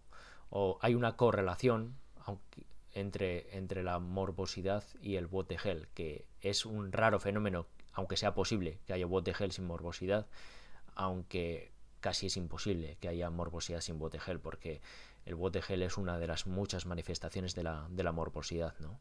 o 0.49 0.77
hay 0.81 0.95
una 0.95 1.15
correlación, 1.15 1.95
entre, 2.93 3.57
entre 3.57 3.83
la 3.83 3.99
morbosidad 3.99 4.83
y 5.01 5.15
el 5.15 5.27
gel 5.57 5.87
que 5.93 6.25
es 6.41 6.65
un 6.65 6.91
raro 6.91 7.19
fenómeno, 7.19 7.65
aunque 7.91 8.17
sea 8.17 8.33
posible 8.33 8.79
que 8.85 8.93
haya 8.93 9.07
gel 9.33 9.51
sin 9.51 9.65
morbosidad, 9.65 10.27
aunque 10.95 11.71
casi 11.99 12.27
es 12.27 12.37
imposible 12.37 12.97
que 12.99 13.07
haya 13.07 13.29
morbosidad 13.29 13.81
sin 13.81 13.99
gel 14.19 14.39
porque 14.39 14.81
el 15.25 15.61
gel 15.61 15.83
es 15.83 15.97
una 15.97 16.17
de 16.17 16.27
las 16.27 16.47
muchas 16.47 16.85
manifestaciones 16.85 17.55
de 17.55 17.63
la, 17.63 17.87
de 17.89 18.03
la 18.03 18.11
morbosidad, 18.11 18.75
¿no? 18.79 18.99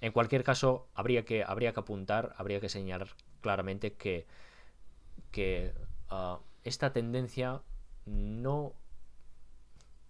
En 0.00 0.12
cualquier 0.12 0.44
caso, 0.44 0.88
habría 0.94 1.24
que, 1.24 1.42
habría 1.42 1.72
que 1.72 1.80
apuntar, 1.80 2.34
habría 2.36 2.60
que 2.60 2.68
señalar 2.68 3.08
claramente 3.40 3.94
que, 3.94 4.26
que 5.32 5.74
ah, 6.08 6.38
esta 6.62 6.92
tendencia 6.92 7.62
no, 8.06 8.74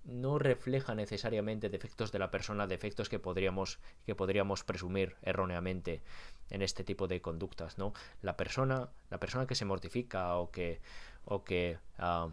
no 0.05 0.39
refleja 0.39 0.95
necesariamente 0.95 1.71
defectos 1.71 2.13
de 2.13 2.19
la 2.19 2.31
persona, 2.31 2.67
defectos 2.67 3.09
que 3.09 3.19
podríamos, 3.19 3.79
que 4.05 4.15
podríamos 4.15 4.63
presumir 4.63 5.17
erróneamente 5.23 6.03
en 6.51 6.61
este 6.61 6.85
tipo 6.85 7.09
de 7.09 7.23
conductas, 7.23 7.79
¿no? 7.79 7.95
La 8.21 8.37
persona, 8.37 8.91
la 9.11 9.19
persona 9.19 9.47
que 9.47 9.55
se 9.55 9.65
mortifica 9.65 10.37
o 10.37 10.51
que, 10.51 10.81
o 11.25 11.45
que 11.45 11.79
ah, 11.99 12.29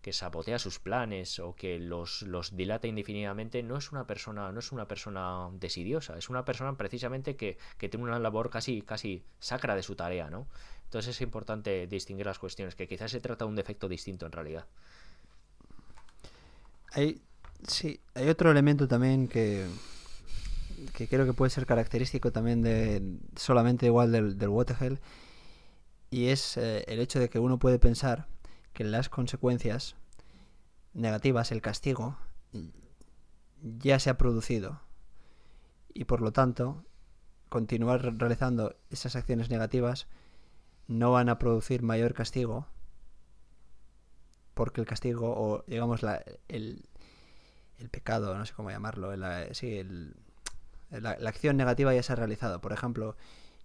que 0.00 0.12
sabotea 0.12 0.58
sus 0.58 0.78
planes 0.78 1.38
o 1.38 1.54
que 1.54 1.78
los, 1.78 2.22
los, 2.22 2.56
dilata 2.56 2.86
indefinidamente 2.86 3.62
no 3.62 3.76
es 3.76 3.92
una 3.92 4.06
persona 4.06 4.50
no 4.52 4.60
es 4.60 4.72
una 4.72 4.88
persona 4.88 5.48
desidiosa 5.52 6.16
es 6.16 6.30
una 6.30 6.44
persona 6.44 6.76
precisamente 6.76 7.36
que, 7.36 7.58
tiene 7.78 8.04
una 8.04 8.18
labor 8.18 8.50
casi 8.50 8.82
casi 8.82 9.22
sacra 9.38 9.76
de 9.76 9.82
su 9.82 9.96
tarea 9.96 10.30
no 10.30 10.46
entonces 10.84 11.16
es 11.16 11.20
importante 11.20 11.86
distinguir 11.86 12.26
las 12.26 12.38
cuestiones 12.38 12.74
que 12.74 12.88
quizás 12.88 13.10
se 13.10 13.20
trata 13.20 13.44
de 13.44 13.50
un 13.50 13.54
defecto 13.54 13.88
distinto 13.88 14.26
en 14.26 14.32
realidad. 14.32 14.66
Hay 16.92 17.20
sí 17.68 18.00
hay 18.14 18.28
otro 18.28 18.50
elemento 18.50 18.88
también 18.88 19.28
que 19.28 19.66
que 20.94 21.06
creo 21.06 21.26
que 21.26 21.32
puede 21.32 21.50
ser 21.50 21.66
característico 21.66 22.32
también 22.32 22.62
de 22.62 23.18
solamente 23.36 23.86
igual 23.86 24.10
del, 24.10 24.38
del 24.38 24.48
Waterhell 24.48 24.98
y 26.10 26.28
es 26.28 26.56
eh, 26.56 26.84
el 26.88 27.00
hecho 27.00 27.20
de 27.20 27.28
que 27.28 27.38
uno 27.38 27.58
puede 27.58 27.78
pensar 27.78 28.26
que 28.72 28.84
las 28.84 29.08
consecuencias 29.08 29.96
negativas, 30.94 31.52
el 31.52 31.62
castigo, 31.62 32.16
ya 33.62 33.98
se 33.98 34.10
ha 34.10 34.18
producido. 34.18 34.80
Y 35.92 36.04
por 36.04 36.20
lo 36.20 36.32
tanto, 36.32 36.84
continuar 37.48 38.02
realizando 38.16 38.76
esas 38.90 39.16
acciones 39.16 39.50
negativas 39.50 40.06
no 40.86 41.12
van 41.12 41.28
a 41.28 41.38
producir 41.38 41.82
mayor 41.82 42.14
castigo 42.14 42.66
porque 44.54 44.80
el 44.80 44.86
castigo 44.86 45.32
o 45.36 45.64
digamos 45.66 46.02
la, 46.02 46.22
el, 46.48 46.84
el 47.78 47.88
pecado, 47.88 48.36
no 48.36 48.44
sé 48.44 48.52
cómo 48.52 48.70
llamarlo, 48.70 49.16
la, 49.16 49.46
la, 50.90 51.18
la, 51.18 51.28
acción 51.30 51.56
negativa 51.56 51.94
ya 51.94 52.02
se 52.02 52.12
ha 52.12 52.16
realizado. 52.16 52.60
Por 52.60 52.72
ejemplo, 52.72 53.16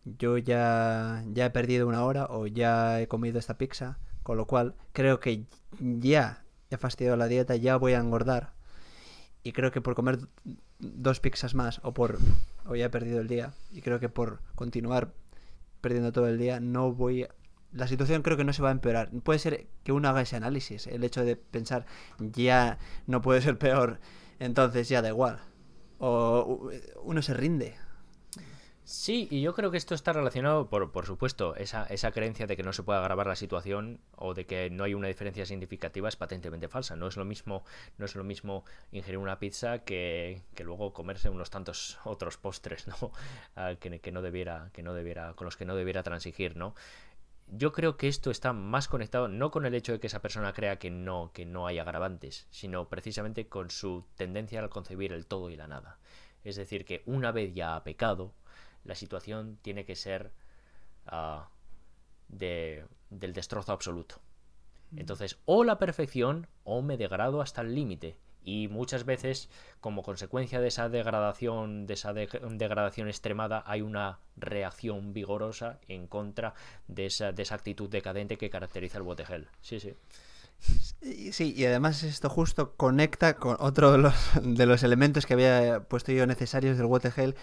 yo 0.06 0.38
ya, 0.38 1.24
ya 1.34 1.48
he 1.48 1.50
perdido 1.50 1.88
una 1.88 2.06
hora 2.06 2.28
o 2.30 2.48
ya 2.48 3.02
he 3.02 3.08
comido 3.08 3.40
esta 3.40 3.58
pizza 3.58 3.98
con 4.26 4.38
lo 4.38 4.48
cual, 4.48 4.74
creo 4.92 5.20
que 5.20 5.46
ya 5.80 6.44
he 6.72 6.78
fastidiado 6.78 7.16
la 7.16 7.28
dieta, 7.28 7.58
ya 7.58 7.78
voy 7.78 7.94
a 7.94 8.00
engordar. 8.00 8.54
Y 9.44 9.52
creo 9.52 9.72
que 9.72 9.82
por 9.82 9.94
comer 9.94 10.18
dos 10.80 11.20
pizzas 11.20 11.54
más 11.54 11.80
o 11.84 11.94
por... 11.94 12.18
o 12.66 12.76
ya 12.76 12.86
he 12.86 12.90
perdido 12.90 13.22
el 13.22 13.28
día. 13.28 13.54
Y 13.72 13.84
creo 13.84 14.00
que 14.00 14.10
por 14.10 14.42
continuar 14.56 15.14
perdiendo 15.80 16.12
todo 16.12 16.28
el 16.28 16.40
día 16.40 16.60
no 16.60 16.92
voy... 16.92 17.28
La 17.72 17.88
situación 17.88 18.24
creo 18.24 18.36
que 18.36 18.44
no 18.44 18.52
se 18.52 18.64
va 18.64 18.70
a 18.70 18.72
empeorar. 18.72 19.12
Puede 19.12 19.38
ser 19.38 19.68
que 19.84 19.92
uno 19.92 20.10
haga 20.10 20.22
ese 20.22 20.38
análisis. 20.38 20.88
El 20.88 21.04
hecho 21.04 21.24
de 21.24 21.36
pensar 21.36 21.86
ya 22.18 22.80
no 23.06 23.22
puede 23.22 23.44
ser 23.44 23.60
peor. 23.60 24.00
Entonces 24.40 24.90
ya 24.90 25.04
da 25.04 25.10
igual. 25.10 25.38
O 26.00 26.72
uno 27.04 27.22
se 27.22 27.36
rinde. 27.36 27.76
Sí, 28.88 29.28
y 29.32 29.42
yo 29.42 29.56
creo 29.56 29.72
que 29.72 29.78
esto 29.78 29.96
está 29.96 30.14
relacionado, 30.14 30.70
por, 30.70 30.92
por 30.92 31.08
supuesto, 31.08 31.56
esa, 31.56 31.86
esa 31.88 32.12
creencia 32.12 32.46
de 32.46 32.56
que 32.56 32.62
no 32.62 32.72
se 32.72 32.84
puede 32.84 33.00
agravar 33.00 33.26
la 33.26 33.36
situación 33.36 34.00
o 34.16 34.36
de 34.36 34.46
que 34.46 34.70
no 34.70 34.84
hay 34.84 34.94
una 34.94 35.08
diferencia 35.08 35.44
significativa 35.48 36.08
es 36.08 36.16
patentemente 36.16 36.68
falsa. 36.68 36.96
No 36.96 37.08
es 37.08 37.18
lo 37.18 37.26
mismo, 37.26 37.64
no 37.98 38.06
es 38.06 38.14
lo 38.14 38.24
mismo 38.24 38.64
ingerir 38.92 39.18
una 39.18 39.40
pizza 39.40 39.80
que, 39.80 40.44
que 40.54 40.64
luego 40.64 40.94
comerse 40.94 41.30
unos 41.30 41.50
tantos 41.50 41.98
otros 42.04 42.38
postres, 42.38 42.88
¿no? 42.88 42.96
Ah, 43.56 43.74
que, 43.80 44.00
que, 44.00 44.12
no 44.12 44.22
debiera, 44.22 44.70
que 44.72 44.84
no 44.84 44.94
debiera, 44.94 45.34
con 45.34 45.46
los 45.46 45.58
que 45.58 45.66
no 45.66 45.76
debiera 45.76 46.04
transigir, 46.04 46.56
¿no? 46.56 46.76
Yo 47.48 47.72
creo 47.72 47.98
que 47.98 48.08
esto 48.08 48.30
está 48.30 48.54
más 48.54 48.88
conectado 48.88 49.28
no 49.28 49.50
con 49.50 49.66
el 49.66 49.74
hecho 49.74 49.94
de 49.94 50.00
que 50.00 50.08
esa 50.08 50.22
persona 50.22 50.54
crea 50.54 50.78
que 50.78 50.92
no, 50.92 51.32
que 51.34 51.46
no 51.46 51.66
hay 51.66 51.80
agravantes, 51.80 52.48
sino 52.52 52.88
precisamente 52.88 53.48
con 53.48 53.72
su 53.72 54.06
tendencia 54.16 54.60
al 54.60 54.70
concebir 54.70 55.12
el 55.12 55.26
todo 55.26 55.50
y 55.50 55.56
la 55.56 55.68
nada. 55.68 55.98
Es 56.44 56.56
decir, 56.56 56.86
que 56.86 57.02
una 57.08 57.32
vez 57.32 57.54
ya 57.56 57.76
ha 57.76 57.84
pecado, 57.84 58.34
la 58.86 58.96
situación 58.96 59.58
tiene 59.62 59.84
que 59.86 59.96
ser 59.96 60.32
ah, 61.08 61.50
de, 62.30 62.86
del 63.10 63.34
destrozo 63.34 63.74
absoluto. 63.74 64.22
Mm. 64.92 65.00
Entonces, 65.00 65.38
o 65.46 65.64
la 65.64 65.78
perfección 65.78 66.48
o 66.64 66.82
me 66.82 66.98
degrado 66.98 67.42
hasta 67.42 67.62
el 67.62 67.76
límite. 67.76 68.18
Y 68.48 68.68
muchas 68.68 69.06
veces, 69.06 69.50
como 69.82 70.04
consecuencia 70.04 70.62
de 70.62 70.68
esa 70.68 70.88
degradación, 70.88 71.88
de 71.88 71.96
esa 71.96 72.14
degradación 72.14 73.08
extremada, 73.08 73.64
hay 73.66 73.82
una 73.82 74.20
reacción 74.38 75.14
vigorosa 75.14 75.80
en 75.88 76.06
contra 76.06 76.54
de 76.88 77.08
esa, 77.08 77.32
de 77.32 77.42
esa 77.42 77.56
actitud 77.56 77.90
decadente 77.90 78.38
que 78.38 78.52
caracteriza 78.52 79.00
el 79.00 79.04
botegel. 79.04 79.48
Sí, 79.62 79.80
sí. 79.80 79.96
Sí, 81.32 81.54
y 81.56 81.66
además 81.66 82.04
esto 82.04 82.30
justo 82.30 82.76
conecta 82.76 83.36
con 83.36 83.58
otro 83.60 83.92
de 83.92 83.98
los, 83.98 84.16
de 84.42 84.66
los 84.68 84.84
elementos 84.84 85.26
que 85.26 85.34
había 85.34 85.82
puesto 85.82 86.12
yo 86.12 86.26
necesarios 86.28 86.78
del 86.78 86.86
Watergel 86.86 87.36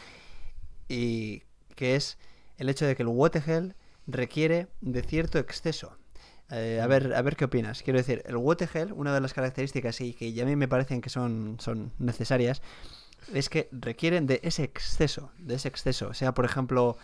y 0.89 1.43
que 1.75 1.97
es 1.97 2.19
el 2.59 2.69
hecho 2.69 2.87
de 2.87 2.97
que 2.97 3.03
el 3.03 3.09
Watergel 3.09 3.75
requiere 4.07 4.69
de 4.81 5.03
cierto 5.03 5.39
exceso. 5.39 5.97
Eh, 6.51 6.81
a, 6.83 6.87
ver, 6.87 7.15
a 7.15 7.23
ver 7.23 7.37
qué 7.37 7.47
opinas. 7.47 7.83
Quiero 7.83 7.99
decir, 7.99 8.23
el 8.27 8.37
Watergel, 8.37 8.93
una 8.93 9.15
de 9.15 9.21
las 9.21 9.33
características 9.33 10.01
y 10.01 10.13
que 10.13 10.41
a 10.41 10.45
mí 10.45 10.55
me 10.55 10.69
parecen 10.69 11.01
que 11.01 11.09
son, 11.09 11.57
son 11.61 11.93
necesarias, 11.99 12.61
es 13.33 13.49
que 13.49 13.69
requieren 13.73 14.27
de 14.27 14.41
ese 14.43 14.65
exceso, 14.65 15.31
de 15.39 15.55
ese 15.55 15.69
exceso. 15.69 16.13
Sea, 16.13 16.35
por 16.35 16.45
ejemplo, 16.45 16.99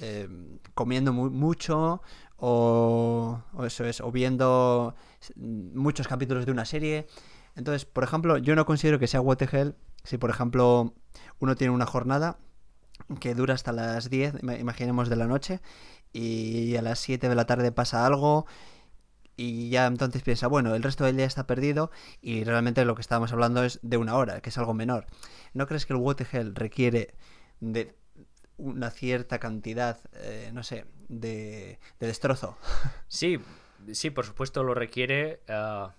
eh, 0.00 0.28
comiendo 0.74 1.12
mucho 1.12 2.02
o, 2.36 3.42
o, 3.52 3.64
eso 3.64 3.84
es, 3.84 4.00
o 4.00 4.12
viendo 4.12 4.94
muchos 5.36 6.06
capítulos 6.06 6.46
de 6.46 6.52
una 6.52 6.64
serie. 6.64 7.06
Entonces, 7.56 7.84
por 7.84 8.04
ejemplo, 8.04 8.38
yo 8.38 8.54
no 8.54 8.66
considero 8.66 8.98
que 8.98 9.06
sea 9.06 9.20
Watergel 9.20 9.74
si, 10.04 10.18
por 10.18 10.30
ejemplo, 10.30 10.94
uno 11.40 11.56
tiene 11.56 11.72
una 11.72 11.86
jornada 11.86 12.38
que 13.20 13.34
dura 13.34 13.54
hasta 13.54 13.72
las 13.72 14.10
10, 14.10 14.42
imaginemos, 14.58 15.08
de 15.08 15.16
la 15.16 15.26
noche, 15.26 15.60
y 16.12 16.76
a 16.76 16.82
las 16.82 17.00
7 17.00 17.28
de 17.28 17.34
la 17.34 17.46
tarde 17.46 17.72
pasa 17.72 18.06
algo, 18.06 18.46
y 19.36 19.68
ya 19.70 19.86
entonces 19.86 20.22
piensa, 20.22 20.46
bueno, 20.46 20.74
el 20.74 20.82
resto 20.82 21.04
del 21.04 21.16
día 21.16 21.26
está 21.26 21.46
perdido, 21.46 21.90
y 22.20 22.44
realmente 22.44 22.84
lo 22.84 22.94
que 22.94 23.00
estábamos 23.00 23.32
hablando 23.32 23.64
es 23.64 23.80
de 23.82 23.96
una 23.96 24.16
hora, 24.16 24.40
que 24.40 24.50
es 24.50 24.58
algo 24.58 24.74
menor. 24.74 25.06
¿No 25.52 25.66
crees 25.66 25.86
que 25.86 25.92
el 25.92 25.98
Watergel 25.98 26.54
requiere 26.54 27.14
de 27.60 27.94
una 28.56 28.90
cierta 28.90 29.38
cantidad, 29.38 29.98
eh, 30.14 30.50
no 30.52 30.62
sé, 30.62 30.86
de, 31.08 31.78
destrozo? 31.98 32.56
Sí, 33.08 33.38
sí, 33.92 34.10
por 34.10 34.24
supuesto 34.24 34.62
lo 34.62 34.74
requiere. 34.74 35.40
Uh, 35.48 35.90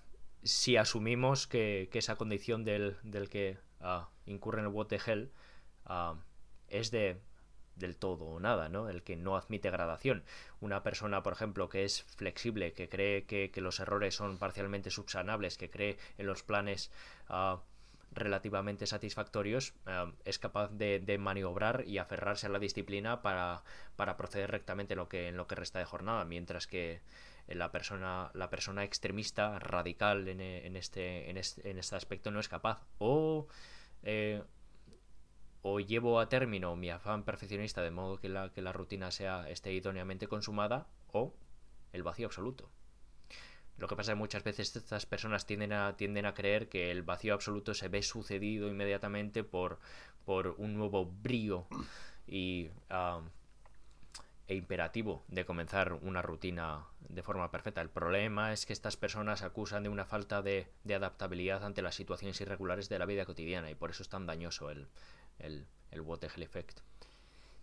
si 0.42 0.76
asumimos 0.76 1.46
que, 1.46 1.88
que, 1.90 1.98
esa 1.98 2.16
condición 2.16 2.64
del, 2.64 2.96
del 3.02 3.28
que 3.28 3.58
uh, 3.80 4.06
incurre 4.26 4.60
en 4.60 4.66
el 4.66 4.72
uh, 4.72 6.16
es 6.68 6.90
de 6.90 7.18
del 7.76 7.96
todo 7.96 8.24
o 8.24 8.40
nada, 8.40 8.68
¿no? 8.68 8.88
El 8.88 9.02
que 9.02 9.16
no 9.16 9.36
admite 9.36 9.70
gradación. 9.70 10.24
Una 10.60 10.82
persona, 10.82 11.22
por 11.22 11.34
ejemplo, 11.34 11.68
que 11.68 11.84
es 11.84 12.02
flexible, 12.02 12.72
que 12.72 12.88
cree 12.88 13.24
que, 13.24 13.50
los 13.60 13.80
errores 13.80 14.14
son 14.14 14.38
parcialmente 14.38 14.90
subsanables, 14.90 15.56
que 15.56 15.70
cree 15.70 15.98
en 16.18 16.26
los 16.26 16.42
planes 16.42 16.90
uh, 17.28 17.58
relativamente 18.12 18.86
satisfactorios, 18.86 19.74
uh, 19.86 20.10
es 20.24 20.38
capaz 20.38 20.70
de, 20.70 21.18
maniobrar 21.18 21.84
y 21.86 21.98
aferrarse 21.98 22.46
a 22.46 22.50
la 22.50 22.58
disciplina 22.58 23.22
para, 23.22 23.62
para 23.96 24.16
proceder 24.16 24.50
rectamente 24.50 24.94
en 24.94 24.98
lo 24.98 25.08
que, 25.08 25.28
en 25.28 25.36
lo 25.36 25.46
que 25.46 25.54
resta 25.54 25.78
de 25.78 25.84
jornada, 25.84 26.24
mientras 26.24 26.66
que 26.66 27.00
la 27.46 27.70
persona, 27.70 28.30
la 28.34 28.50
persona 28.50 28.84
extremista, 28.84 29.58
radical 29.58 30.26
en, 30.28 30.40
en 30.40 30.76
este, 30.76 31.30
en, 31.30 31.36
este, 31.36 31.70
en 31.70 31.78
este 31.78 31.94
aspecto 31.94 32.30
no 32.30 32.40
es 32.40 32.48
capaz. 32.48 32.82
O 32.98 33.46
eh, 34.02 34.42
o 35.68 35.80
llevo 35.80 36.20
a 36.20 36.28
término 36.28 36.76
mi 36.76 36.90
afán 36.90 37.24
perfeccionista 37.24 37.82
de 37.82 37.90
modo 37.90 38.20
que 38.20 38.28
la, 38.28 38.52
que 38.52 38.62
la 38.62 38.72
rutina 38.72 39.10
sea 39.10 39.50
esté 39.50 39.72
idóneamente 39.72 40.28
consumada 40.28 40.86
o 41.10 41.34
el 41.92 42.04
vacío 42.04 42.26
absoluto. 42.26 42.70
Lo 43.76 43.88
que 43.88 43.96
pasa 43.96 44.12
es 44.12 44.14
que 44.14 44.20
muchas 44.20 44.44
veces 44.44 44.76
estas 44.76 45.06
personas 45.06 45.44
tienden 45.44 45.72
a, 45.72 45.96
tienden 45.96 46.24
a 46.24 46.34
creer 46.34 46.68
que 46.68 46.92
el 46.92 47.02
vacío 47.02 47.34
absoluto 47.34 47.74
se 47.74 47.88
ve 47.88 48.02
sucedido 48.04 48.68
inmediatamente 48.68 49.42
por, 49.42 49.80
por 50.24 50.54
un 50.58 50.74
nuevo 50.74 51.04
brío 51.04 51.66
y, 52.28 52.70
e 54.46 54.54
imperativo 54.54 55.24
de 55.26 55.44
comenzar 55.44 55.94
una 55.94 56.22
rutina 56.22 56.86
de 57.08 57.24
forma 57.24 57.50
perfecta. 57.50 57.80
El 57.80 57.90
problema 57.90 58.52
es 58.52 58.66
que 58.66 58.72
estas 58.72 58.96
personas 58.96 59.42
acusan 59.42 59.82
de 59.82 59.88
una 59.88 60.04
falta 60.04 60.42
de, 60.42 60.68
adaptabilidad 60.94 61.64
ante 61.64 61.82
las 61.82 61.96
situaciones 61.96 62.40
irregulares 62.40 62.88
de 62.88 63.00
la 63.00 63.06
vida 63.06 63.26
cotidiana 63.26 63.68
y 63.68 63.74
por 63.74 63.90
eso 63.90 64.04
es 64.04 64.08
tan 64.08 64.26
dañoso 64.26 64.70
el, 64.70 64.86
el, 65.38 65.66
el 65.90 66.00
Watergel 66.00 66.42
Effect. 66.42 66.80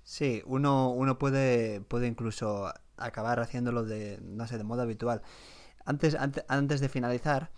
Sí, 0.03 0.43
uno, 0.45 0.89
uno 0.89 1.17
puede, 1.17 1.81
puede 1.81 2.07
incluso 2.07 2.73
acabar 2.97 3.39
haciéndolo 3.39 3.83
de, 3.83 4.19
no 4.21 4.47
sé, 4.47 4.57
de 4.57 4.63
modo 4.63 4.81
habitual. 4.81 5.21
Antes, 5.85 6.15
antes, 6.47 6.79
de 6.81 6.89
finalizar, 6.89 7.51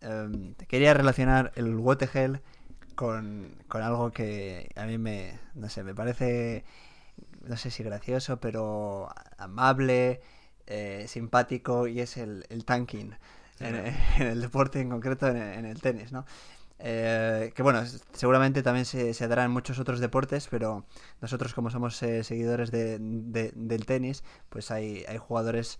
em, 0.00 0.54
quería 0.68 0.94
relacionar 0.94 1.52
el 1.56 1.76
Watergel 1.76 2.40
con, 2.94 3.56
con 3.68 3.82
algo 3.82 4.10
que 4.12 4.70
a 4.76 4.86
mí 4.86 4.98
me, 4.98 5.38
no 5.54 5.68
sé, 5.68 5.82
me 5.84 5.94
parece 5.94 6.64
no 7.48 7.56
sé 7.56 7.70
si 7.70 7.82
gracioso, 7.82 8.38
pero 8.40 9.08
amable, 9.38 10.20
eh, 10.66 11.06
simpático 11.08 11.86
y 11.86 12.00
es 12.00 12.16
el, 12.16 12.44
tanking 12.64 13.14
en, 13.60 13.94
el 14.26 14.40
deporte, 14.40 14.80
en 14.80 14.90
concreto 14.90 15.28
en, 15.28 15.64
el 15.64 15.80
tenis, 15.80 16.12
¿no? 16.12 16.26
Eh, 16.78 17.52
que 17.54 17.62
bueno, 17.62 17.82
seguramente 18.12 18.62
también 18.62 18.84
se, 18.84 19.14
se, 19.14 19.28
dará 19.28 19.44
en 19.44 19.50
muchos 19.50 19.78
otros 19.78 19.98
deportes, 19.98 20.48
pero 20.50 20.84
nosotros 21.20 21.54
como 21.54 21.70
somos 21.70 22.02
eh, 22.02 22.22
seguidores 22.22 22.70
de, 22.70 22.98
del 22.98 23.86
tenis, 23.86 24.24
pues 24.48 24.70
hay, 24.70 25.04
hay 25.08 25.18
jugadores 25.18 25.78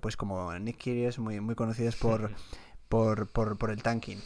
pues 0.00 0.16
como 0.16 0.58
Nick 0.58 0.78
Kyrgios 0.78 1.18
muy, 1.18 1.40
muy 1.40 1.54
conocidos 1.54 1.94
por, 1.96 2.30
por, 2.88 3.28
por, 3.28 3.58
por 3.58 3.70
el 3.70 3.82
tanking. 3.82 4.18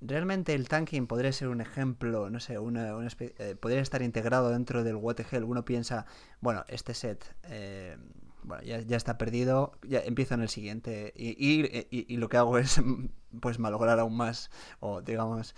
Realmente 0.00 0.54
el 0.54 0.68
tanking 0.68 1.08
podría 1.08 1.32
ser 1.32 1.48
un 1.48 1.60
ejemplo, 1.60 2.30
no 2.30 2.38
sé, 2.38 2.58
una, 2.58 2.92
eh, 3.18 3.56
podría 3.60 3.80
estar 3.80 4.00
integrado 4.00 4.50
dentro 4.50 4.84
del 4.84 4.94
what 4.94 5.16
Uno 5.44 5.64
piensa, 5.64 6.06
bueno, 6.40 6.64
este 6.68 6.94
set 6.94 7.34
eh, 7.42 7.96
bueno, 8.44 8.62
ya, 8.62 8.80
ya, 8.80 8.96
está 8.96 9.18
perdido, 9.18 9.72
ya 9.82 9.98
empiezo 9.98 10.34
en 10.34 10.42
el 10.42 10.48
siguiente 10.48 11.12
y, 11.16 11.34
y, 11.90 12.16
lo 12.16 12.28
que 12.28 12.36
hago 12.36 12.58
es 12.58 12.80
pues 13.40 13.58
malograr 13.58 13.98
aún 13.98 14.16
más 14.16 14.50
o 14.80 15.00
digamos 15.02 15.54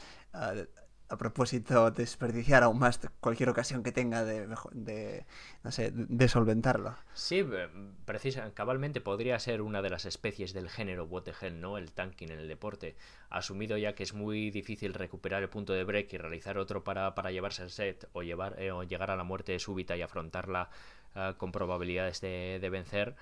a 1.11 1.17
propósito 1.17 1.91
desperdiciar 1.91 2.63
aún 2.63 2.79
más 2.79 3.01
cualquier 3.19 3.49
ocasión 3.49 3.83
que 3.83 3.91
tenga 3.91 4.25
de, 4.25 4.47
de 4.71 5.27
no 5.65 5.73
sé, 5.73 5.91
de 5.93 6.29
solventarlo. 6.29 6.97
Sí, 7.15 7.41
eh, 7.41 7.69
precisa, 8.05 8.55
cabalmente 8.55 9.01
podría 9.01 9.37
ser 9.41 9.61
una 9.61 9.83
de 9.83 9.91
las 9.91 10.05
especies 10.05 10.53
del 10.53 10.71
género 10.71 11.05
Watergel, 11.07 11.61
¿no? 11.61 11.79
El 11.79 11.91
tanking 11.91 12.31
en 12.31 12.39
el 12.39 12.47
deporte. 12.47 12.95
Asumido 13.29 13.77
ya 13.77 13.97
que 13.97 14.05
es 14.05 14.15
muy 14.15 14.51
difícil 14.53 14.95
recuperar 14.95 15.43
el 15.43 15.49
punto 15.49 15.73
de 15.73 15.83
break 15.83 16.13
y 16.13 16.19
realizar 16.19 16.59
otro 16.59 16.85
para, 16.85 17.17
para 17.17 17.33
llevarse 17.33 17.65
el 17.65 17.71
set 17.71 18.09
o, 18.13 18.23
llevar, 18.23 18.55
eh, 18.61 18.71
o 18.71 18.85
llegar 18.85 19.11
a 19.11 19.17
la 19.17 19.25
muerte 19.25 19.59
súbita 19.59 19.97
y 19.97 20.03
afrontarla 20.03 20.71
eh, 21.17 21.35
con 21.39 21.51
probabilidades 21.51 22.21
de, 22.21 22.59
de 22.61 22.71
vencer. 22.71 23.17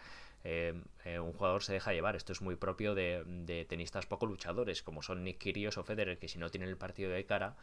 Un 0.44 1.32
jugador 1.32 1.62
se 1.62 1.72
deja 1.72 1.92
llevar. 1.92 2.16
Esto 2.16 2.32
es 2.32 2.40
muy 2.40 2.56
propio 2.56 2.94
de, 2.94 3.66
tenistas 3.68 4.06
poco 4.06 4.26
luchadores, 4.26 4.82
como 4.82 5.02
son 5.02 5.24
Nick 5.24 5.38
Kyrgios 5.38 5.78
o 5.78 5.84
Federer, 5.84 6.18
que 6.18 6.28
si 6.28 6.38
no 6.38 6.50
tienen 6.50 6.68
el 6.68 6.76
partido 6.76 7.10
de 7.10 7.24
cara, 7.24 7.56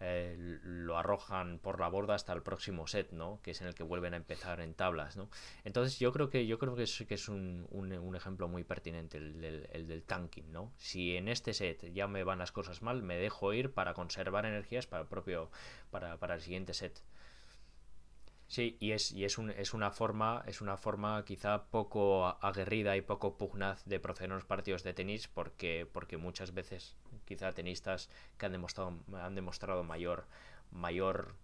eh, 0.00 0.36
lo 0.62 0.96
arrojan 0.96 1.58
por 1.58 1.80
la 1.80 1.88
borda 1.88 2.14
hasta 2.14 2.32
el 2.32 2.42
próximo 2.42 2.86
set, 2.86 3.10
¿no? 3.10 3.40
Que 3.42 3.50
es 3.50 3.60
en 3.60 3.66
el 3.66 3.74
que 3.74 3.82
vuelven 3.82 4.14
a 4.14 4.16
empezar 4.16 4.60
en 4.60 4.74
tablas, 4.74 5.16
¿no? 5.16 5.28
Entonces 5.64 5.98
yo 5.98 6.12
creo 6.12 6.30
que 6.30 6.46
yo 6.46 6.58
creo 6.58 6.76
que 6.76 6.84
es, 6.84 7.04
que 7.08 7.14
es 7.14 7.28
un, 7.28 7.66
un, 7.70 8.14
ejemplo 8.14 8.46
muy 8.46 8.62
pertinente 8.62 9.18
el 9.18 9.40
del, 9.40 9.68
el 9.72 9.88
del, 9.88 10.04
tanking, 10.04 10.52
¿no? 10.52 10.72
Si 10.76 11.16
en 11.16 11.26
este 11.26 11.52
set 11.52 11.92
ya 11.92 12.06
me 12.06 12.22
van 12.22 12.38
las 12.38 12.52
cosas 12.52 12.80
mal, 12.80 13.02
me 13.02 13.16
dejo 13.16 13.52
ir 13.52 13.72
para 13.72 13.92
conservar 13.94 14.46
energías 14.46 14.86
para 14.86 15.02
el 15.02 15.08
propio 15.08 15.50
para, 15.90 16.16
para 16.16 16.36
el 16.36 16.42
siguiente 16.42 16.74
set. 16.74 17.02
Sí, 18.48 18.78
y 18.80 18.92
es, 18.92 19.12
y 19.12 19.24
es, 19.24 19.36
un, 19.36 19.50
es 19.50 19.74
una 19.74 19.90
forma, 19.90 20.42
es 20.46 20.62
una 20.62 20.78
forma 20.78 21.22
quizá 21.26 21.64
poco 21.64 22.26
aguerrida 22.40 22.96
y 22.96 23.02
poco 23.02 23.36
pugnaz 23.36 23.84
de 23.84 24.00
proceder 24.00 24.30
en 24.30 24.36
los 24.36 24.46
partidos 24.46 24.82
de 24.82 24.94
tenis, 24.94 25.28
porque, 25.28 25.86
porque 25.92 26.16
muchas 26.16 26.54
veces 26.54 26.96
quizá 27.26 27.52
tenistas 27.52 28.08
que 28.38 28.46
han 28.46 28.52
demostrado, 28.52 28.94
han 29.12 29.34
demostrado 29.34 29.84
mayor, 29.84 30.24
mayor 30.70 31.34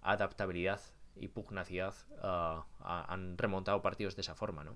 adaptabilidad 0.00 0.80
y 1.16 1.28
pugnacidad 1.28 1.94
ah, 2.22 2.64
han 2.80 3.36
remontado 3.36 3.82
partidos 3.82 4.16
de 4.16 4.22
esa 4.22 4.34
forma, 4.34 4.64
¿no? 4.64 4.74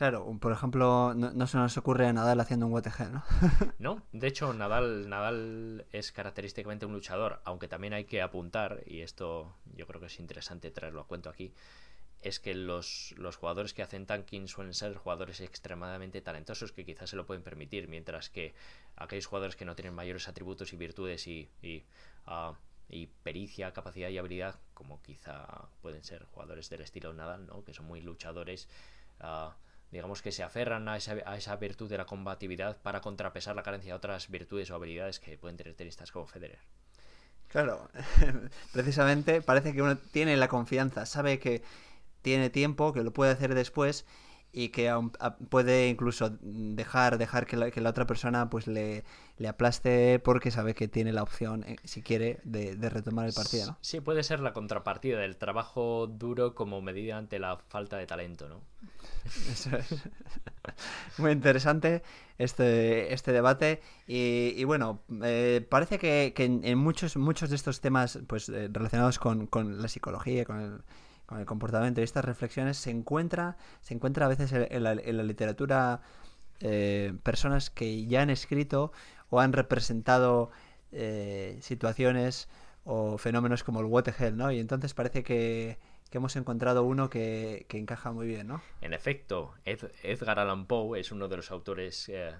Claro, 0.00 0.24
por 0.40 0.50
ejemplo, 0.50 1.12
no, 1.12 1.46
se 1.46 1.58
nos 1.58 1.76
ocurre 1.76 2.06
a 2.06 2.12
Nadal 2.14 2.40
haciendo 2.40 2.66
un 2.66 2.72
WTG, 2.72 3.10
¿no? 3.12 3.22
no, 3.78 4.02
de 4.12 4.28
hecho, 4.28 4.54
Nadal, 4.54 5.10
Nadal 5.10 5.84
es 5.92 6.10
característicamente 6.10 6.86
un 6.86 6.94
luchador, 6.94 7.42
aunque 7.44 7.68
también 7.68 7.92
hay 7.92 8.06
que 8.06 8.22
apuntar, 8.22 8.82
y 8.86 9.02
esto 9.02 9.54
yo 9.74 9.86
creo 9.86 10.00
que 10.00 10.06
es 10.06 10.18
interesante 10.18 10.70
traerlo 10.70 11.02
a 11.02 11.06
cuento 11.06 11.28
aquí, 11.28 11.52
es 12.22 12.40
que 12.40 12.54
los, 12.54 13.14
los, 13.18 13.36
jugadores 13.36 13.74
que 13.74 13.82
hacen 13.82 14.06
tanking 14.06 14.48
suelen 14.48 14.72
ser 14.72 14.96
jugadores 14.96 15.42
extremadamente 15.42 16.22
talentosos 16.22 16.72
que 16.72 16.86
quizás 16.86 17.10
se 17.10 17.16
lo 17.16 17.26
pueden 17.26 17.42
permitir, 17.42 17.86
mientras 17.86 18.30
que 18.30 18.54
aquellos 18.96 19.26
jugadores 19.26 19.54
que 19.54 19.66
no 19.66 19.74
tienen 19.74 19.92
mayores 19.92 20.28
atributos 20.28 20.72
y 20.72 20.78
virtudes 20.78 21.26
y, 21.26 21.50
y, 21.60 21.84
ah, 22.24 22.54
y 22.88 23.08
pericia, 23.22 23.74
capacidad 23.74 24.08
y 24.08 24.16
habilidad, 24.16 24.58
como 24.72 25.02
quizá 25.02 25.68
pueden 25.82 26.04
ser 26.04 26.24
jugadores 26.24 26.70
del 26.70 26.80
estilo 26.80 27.12
Nadal, 27.12 27.46
¿no? 27.46 27.64
que 27.64 27.74
son 27.74 27.84
muy 27.84 28.00
luchadores, 28.00 28.66
uh, 29.20 29.50
digamos 29.90 30.22
que 30.22 30.32
se 30.32 30.42
aferran 30.42 30.88
a 30.88 30.96
esa, 30.96 31.16
a 31.26 31.36
esa 31.36 31.56
virtud 31.56 31.88
de 31.88 31.98
la 31.98 32.06
combatividad 32.06 32.76
para 32.82 33.00
contrapesar 33.00 33.56
la 33.56 33.62
carencia 33.62 33.92
de 33.92 33.96
otras 33.96 34.28
virtudes 34.30 34.70
o 34.70 34.74
habilidades 34.74 35.20
que 35.20 35.36
pueden 35.36 35.56
tener 35.56 35.74
tenistas 35.74 36.12
como 36.12 36.26
Federer. 36.26 36.58
Claro, 37.48 37.90
precisamente 38.72 39.42
parece 39.42 39.72
que 39.72 39.82
uno 39.82 39.96
tiene 39.96 40.36
la 40.36 40.48
confianza, 40.48 41.04
sabe 41.06 41.40
que 41.40 41.62
tiene 42.22 42.50
tiempo, 42.50 42.92
que 42.92 43.02
lo 43.02 43.12
puede 43.12 43.32
hacer 43.32 43.54
después 43.54 44.06
y 44.52 44.70
que 44.70 44.92
puede 45.48 45.88
incluso 45.88 46.36
dejar 46.40 47.18
dejar 47.18 47.46
que 47.46 47.56
la, 47.56 47.70
que 47.70 47.80
la 47.80 47.90
otra 47.90 48.06
persona 48.06 48.50
pues 48.50 48.66
le, 48.66 49.04
le, 49.38 49.48
aplaste 49.48 50.18
porque 50.18 50.50
sabe 50.50 50.74
que 50.74 50.88
tiene 50.88 51.12
la 51.12 51.22
opción 51.22 51.64
eh, 51.64 51.76
si 51.84 52.02
quiere 52.02 52.40
de, 52.42 52.76
retomar 52.90 53.26
el 53.26 53.32
partido 53.32 53.66
¿no? 53.66 53.78
sí 53.80 54.00
puede 54.00 54.24
ser 54.24 54.40
la 54.40 54.52
contrapartida 54.52 55.20
del 55.20 55.36
trabajo 55.36 56.08
duro 56.08 56.54
como 56.54 56.82
medida 56.82 57.16
ante 57.16 57.38
la 57.38 57.58
falta 57.68 57.96
de 57.96 58.06
talento 58.06 58.48
no 58.48 58.60
Eso 59.52 59.76
es. 59.76 59.94
muy 61.18 61.30
interesante 61.30 62.02
este 62.38 63.14
este 63.14 63.32
debate 63.32 63.80
y, 64.06 64.64
bueno 64.64 65.00
eh, 65.22 65.64
parece 65.68 65.98
que, 65.98 66.32
que 66.34 66.44
en, 66.44 66.78
muchos 66.78 67.16
muchos 67.16 67.50
de 67.50 67.56
estos 67.56 67.80
temas 67.80 68.18
pues 68.26 68.48
eh, 68.48 68.68
relacionados 68.72 69.18
con, 69.18 69.46
con 69.46 69.80
la 69.80 69.86
psicología 69.86 70.44
con 70.44 70.60
el 70.60 70.80
con 71.30 71.38
el 71.38 71.46
comportamiento 71.46 72.00
y 72.00 72.04
estas 72.04 72.24
reflexiones 72.24 72.76
se 72.76 72.90
encuentra, 72.90 73.56
se 73.82 73.94
encuentra 73.94 74.26
a 74.26 74.28
veces 74.28 74.52
en, 74.52 74.82
la, 74.82 74.94
literatura 74.96 76.02
eh, 76.58 77.14
personas 77.22 77.70
que 77.70 78.04
ya 78.06 78.22
han 78.22 78.30
escrito 78.30 78.90
o 79.28 79.38
han 79.38 79.52
representado 79.52 80.50
eh, 80.90 81.56
situaciones 81.62 82.48
o 82.82 83.16
fenómenos 83.16 83.62
como 83.62 83.78
el 83.78 83.86
Watergel, 83.86 84.36
¿no? 84.36 84.50
Y 84.50 84.58
entonces 84.58 84.92
parece 84.92 85.22
que, 85.22 85.78
hemos 86.10 86.34
encontrado 86.34 86.82
uno 86.82 87.08
que, 87.08 87.64
encaja 87.70 88.10
muy 88.10 88.26
bien, 88.26 88.48
¿no? 88.48 88.60
En 88.80 88.92
efecto, 88.92 89.54
Edgar 89.64 90.40
Allan 90.40 90.66
Poe 90.66 90.98
es 90.98 91.12
uno 91.12 91.28
de 91.28 91.36
los 91.36 91.52
autores 91.52 92.08
eh, 92.08 92.32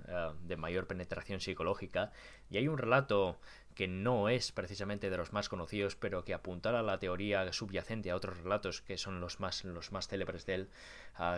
de 0.42 0.56
mayor 0.56 0.88
penetración 0.88 1.40
psicológica 1.40 2.10
y 2.50 2.56
hay 2.56 2.66
un 2.66 2.76
relato 2.76 3.38
que 3.74 3.88
no 3.88 4.28
es 4.28 4.52
precisamente 4.52 5.10
de 5.10 5.16
los 5.16 5.32
más 5.32 5.48
conocidos, 5.48 5.96
pero 5.96 6.24
que 6.24 6.34
apuntara 6.34 6.80
a 6.80 6.82
la 6.82 6.98
teoría 6.98 7.52
subyacente 7.52 8.10
a 8.10 8.16
otros 8.16 8.38
relatos 8.38 8.82
que 8.82 8.98
son 8.98 9.20
los 9.20 9.40
más, 9.40 9.64
los 9.64 9.92
más 9.92 10.08
célebres 10.08 10.46
de 10.46 10.54
él, 10.54 10.68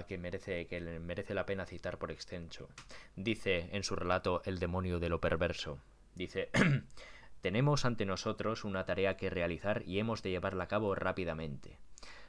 que, 0.09 0.19
merece, 0.19 0.67
que 0.67 0.81
merece 0.81 1.35
la 1.35 1.47
pena 1.47 1.67
citar 1.67 1.99
por 1.99 2.11
extenso. 2.11 2.69
Dice 3.17 3.69
en 3.73 3.85
su 3.85 3.97
relato 3.97 4.43
El 4.45 4.59
demonio 4.59 4.99
de 4.99 5.09
lo 5.09 5.21
perverso. 5.21 5.79
Dice, 6.15 6.51
tenemos 7.41 7.85
ante 7.85 8.07
nosotros 8.07 8.65
una 8.65 8.85
tarea 8.85 9.17
que 9.17 9.31
realizar 9.31 9.83
y 9.87 9.99
hemos 9.99 10.23
de 10.23 10.31
llevarla 10.31 10.65
a 10.65 10.69
cabo 10.69 10.95
rápidamente. 10.95 11.79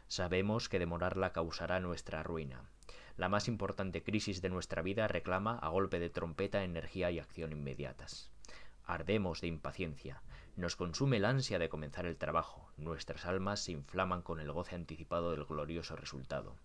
Sabemos 0.07 0.69
que 0.69 0.79
demorarla 0.79 1.31
causará 1.31 1.79
nuestra 1.79 2.23
ruina. 2.23 2.63
La 3.15 3.29
más 3.29 3.47
importante 3.47 4.03
crisis 4.03 4.41
de 4.41 4.49
nuestra 4.49 4.81
vida 4.81 5.07
reclama 5.07 5.57
a 5.59 5.69
golpe 5.69 5.99
de 5.99 6.09
trompeta 6.09 6.63
energía 6.63 7.11
y 7.11 7.19
acción 7.19 7.51
inmediatas. 7.51 8.32
Ardemos 8.85 9.39
de 9.39 9.47
impaciencia. 9.47 10.21
Nos 10.57 10.75
consume 10.75 11.17
el 11.17 11.25
ansia 11.25 11.57
de 11.57 11.69
comenzar 11.69 12.05
el 12.05 12.17
trabajo. 12.17 12.69
Nuestras 12.75 13.25
almas 13.25 13.61
se 13.61 13.71
inflaman 13.71 14.21
con 14.21 14.41
el 14.41 14.51
goce 14.51 14.75
anticipado 14.75 15.31
del 15.31 15.45
glorioso 15.45 15.95
resultado. 15.95 16.57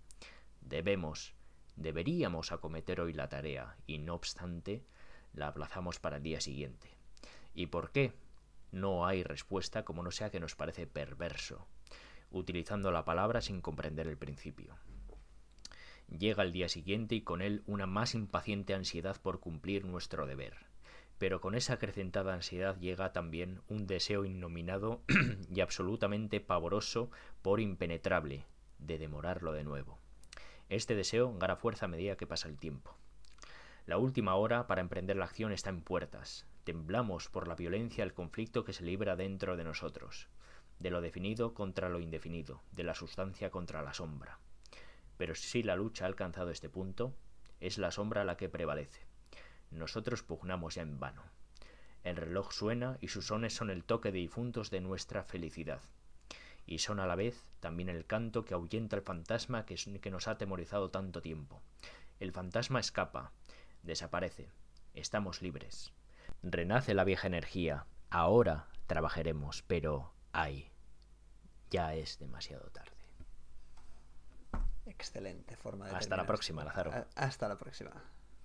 Debemos, 0.61 1.35
deberíamos 1.77 2.51
acometer 2.51 3.01
hoy 3.01 3.13
la 3.13 3.29
tarea, 3.29 3.77
y 3.87 3.99
no 3.99 4.15
obstante, 4.15 4.85
la 5.33 5.49
aplazamos 5.49 6.01
para 6.01 6.17
el 6.17 6.25
día 6.25 6.41
siguiente. 6.41 6.89
¿Y 7.55 7.67
por 7.67 7.93
qué? 7.93 8.13
No 8.73 9.07
hay 9.07 9.23
respuesta 9.23 9.85
como 9.85 10.03
no 10.03 10.11
sea 10.11 10.31
que 10.31 10.41
nos 10.41 10.57
parece 10.57 10.87
perverso, 10.89 11.69
utilizando 12.31 12.91
la 12.91 13.05
palabra 13.05 13.41
sin 13.41 13.61
comprender 13.61 14.09
el 14.09 14.19
principio. 14.19 14.77
Llega 16.09 16.43
el 16.43 16.53
día 16.53 16.69
siguiente 16.69 17.15
y 17.15 17.23
con 17.23 17.43
él 17.43 17.63
una 17.67 17.87
más 17.87 18.15
impaciente 18.15 18.75
ansiedad 18.75 19.21
por 19.23 19.41
cumplir 19.41 19.85
nuestro 19.85 20.27
deber 20.27 20.68
pero 21.19 21.41
con 21.41 21.55
esa 21.55 21.75
acrecentada 21.75 22.33
ansiedad 22.33 22.79
llega 22.79 23.13
también 23.13 23.61
un 23.69 23.87
deseo 23.87 24.25
innominado 24.25 25.03
y 25.53 25.61
absolutamente 25.61 26.41
pavoroso 26.41 27.11
por 27.43 27.61
impenetrable, 27.61 28.47
de 28.79 28.99
demorarlo 28.99 29.53
de 29.53 29.65
nuevo. 29.65 29.99
Este 30.69 30.95
deseo 30.95 31.37
gana 31.39 31.57
fuerza 31.57 31.87
a 31.87 31.89
medida 31.89 32.17
que 32.17 32.27
pasa 32.27 32.49
el 32.49 32.59
tiempo. 32.59 32.97
La 33.87 33.99
última 33.99 34.35
hora 34.35 34.67
para 34.67 34.83
emprender 34.83 35.17
la 35.17 35.25
acción 35.25 35.51
está 35.51 35.71
en 35.71 35.83
puertas. 35.83 36.47
Temblamos 36.65 37.29
por 37.29 37.49
la 37.49 37.55
violencia 37.55 38.05
del 38.05 38.13
conflicto 38.13 38.65
que 38.65 38.75
se 38.75 38.85
libra 38.85 39.17
dentro 39.17 39.57
de 39.57 39.65
nosotros, 39.65 40.29
de 40.79 40.91
lo 40.91 41.01
definido 41.01 41.55
contra 41.55 41.89
lo 41.89 41.99
indefinido, 41.99 42.63
de 42.73 42.85
la 42.85 42.95
sustancia 42.95 43.51
contra 43.51 43.83
la 43.83 43.95
sombra. 43.95 44.39
Pero 45.17 45.35
si 45.35 45.63
la 45.63 45.75
lucha 45.75 46.05
ha 46.05 46.09
alcanzado 46.09 46.51
este 46.51 46.69
punto, 46.69 47.15
es 47.61 47.79
la 47.79 47.91
sombra 47.91 48.25
la 48.25 48.37
que 48.37 48.51
prevalece. 48.51 49.08
Nosotros 49.71 50.23
pugnamos 50.23 50.75
ya 50.77 50.83
en 50.83 50.99
vano. 50.99 51.23
El 52.05 52.17
reloj 52.17 52.53
suena 52.53 52.97
y 53.01 53.09
sus 53.09 53.27
sones 53.27 53.55
son 53.55 53.71
el 53.71 53.85
toque 53.85 54.13
de 54.13 54.19
difuntos 54.19 54.71
de 54.71 54.81
nuestra 54.81 55.25
felicidad. 55.25 55.81
Y 56.67 56.79
son 56.79 57.01
a 57.01 57.07
la 57.07 57.17
vez 57.17 57.45
también 57.61 57.89
el 57.89 58.07
canto 58.07 58.45
que 58.45 58.55
ahuyenta 58.55 58.97
el 58.97 59.03
fantasma 59.03 59.67
que, 59.67 59.77
que 60.01 60.11
nos 60.11 60.29
ha 60.29 60.33
atemorizado 60.33 60.91
tanto 60.91 61.23
tiempo. 61.23 61.63
El 62.21 62.33
fantasma 62.33 62.81
escapa, 62.81 63.33
desaparece. 63.83 64.51
Estamos 64.95 65.43
libres. 65.43 65.93
Renace 66.43 66.95
la 66.95 67.05
vieja 67.05 67.27
energía. 67.27 67.87
Ahora 68.11 68.69
trabajaremos, 68.87 69.63
pero 69.63 70.13
ay, 70.33 70.71
ya 71.71 71.95
es 71.95 72.19
demasiado 72.19 72.71
tarde. 72.71 72.93
Excelente 74.87 75.57
forma 75.57 75.87
de 75.87 75.97
Hasta 75.97 76.17
la 76.17 76.27
próxima. 76.27 76.65
Lázaro. 76.65 77.07
Hasta 77.15 77.49
la 77.49 77.59
próxima. 77.59 77.93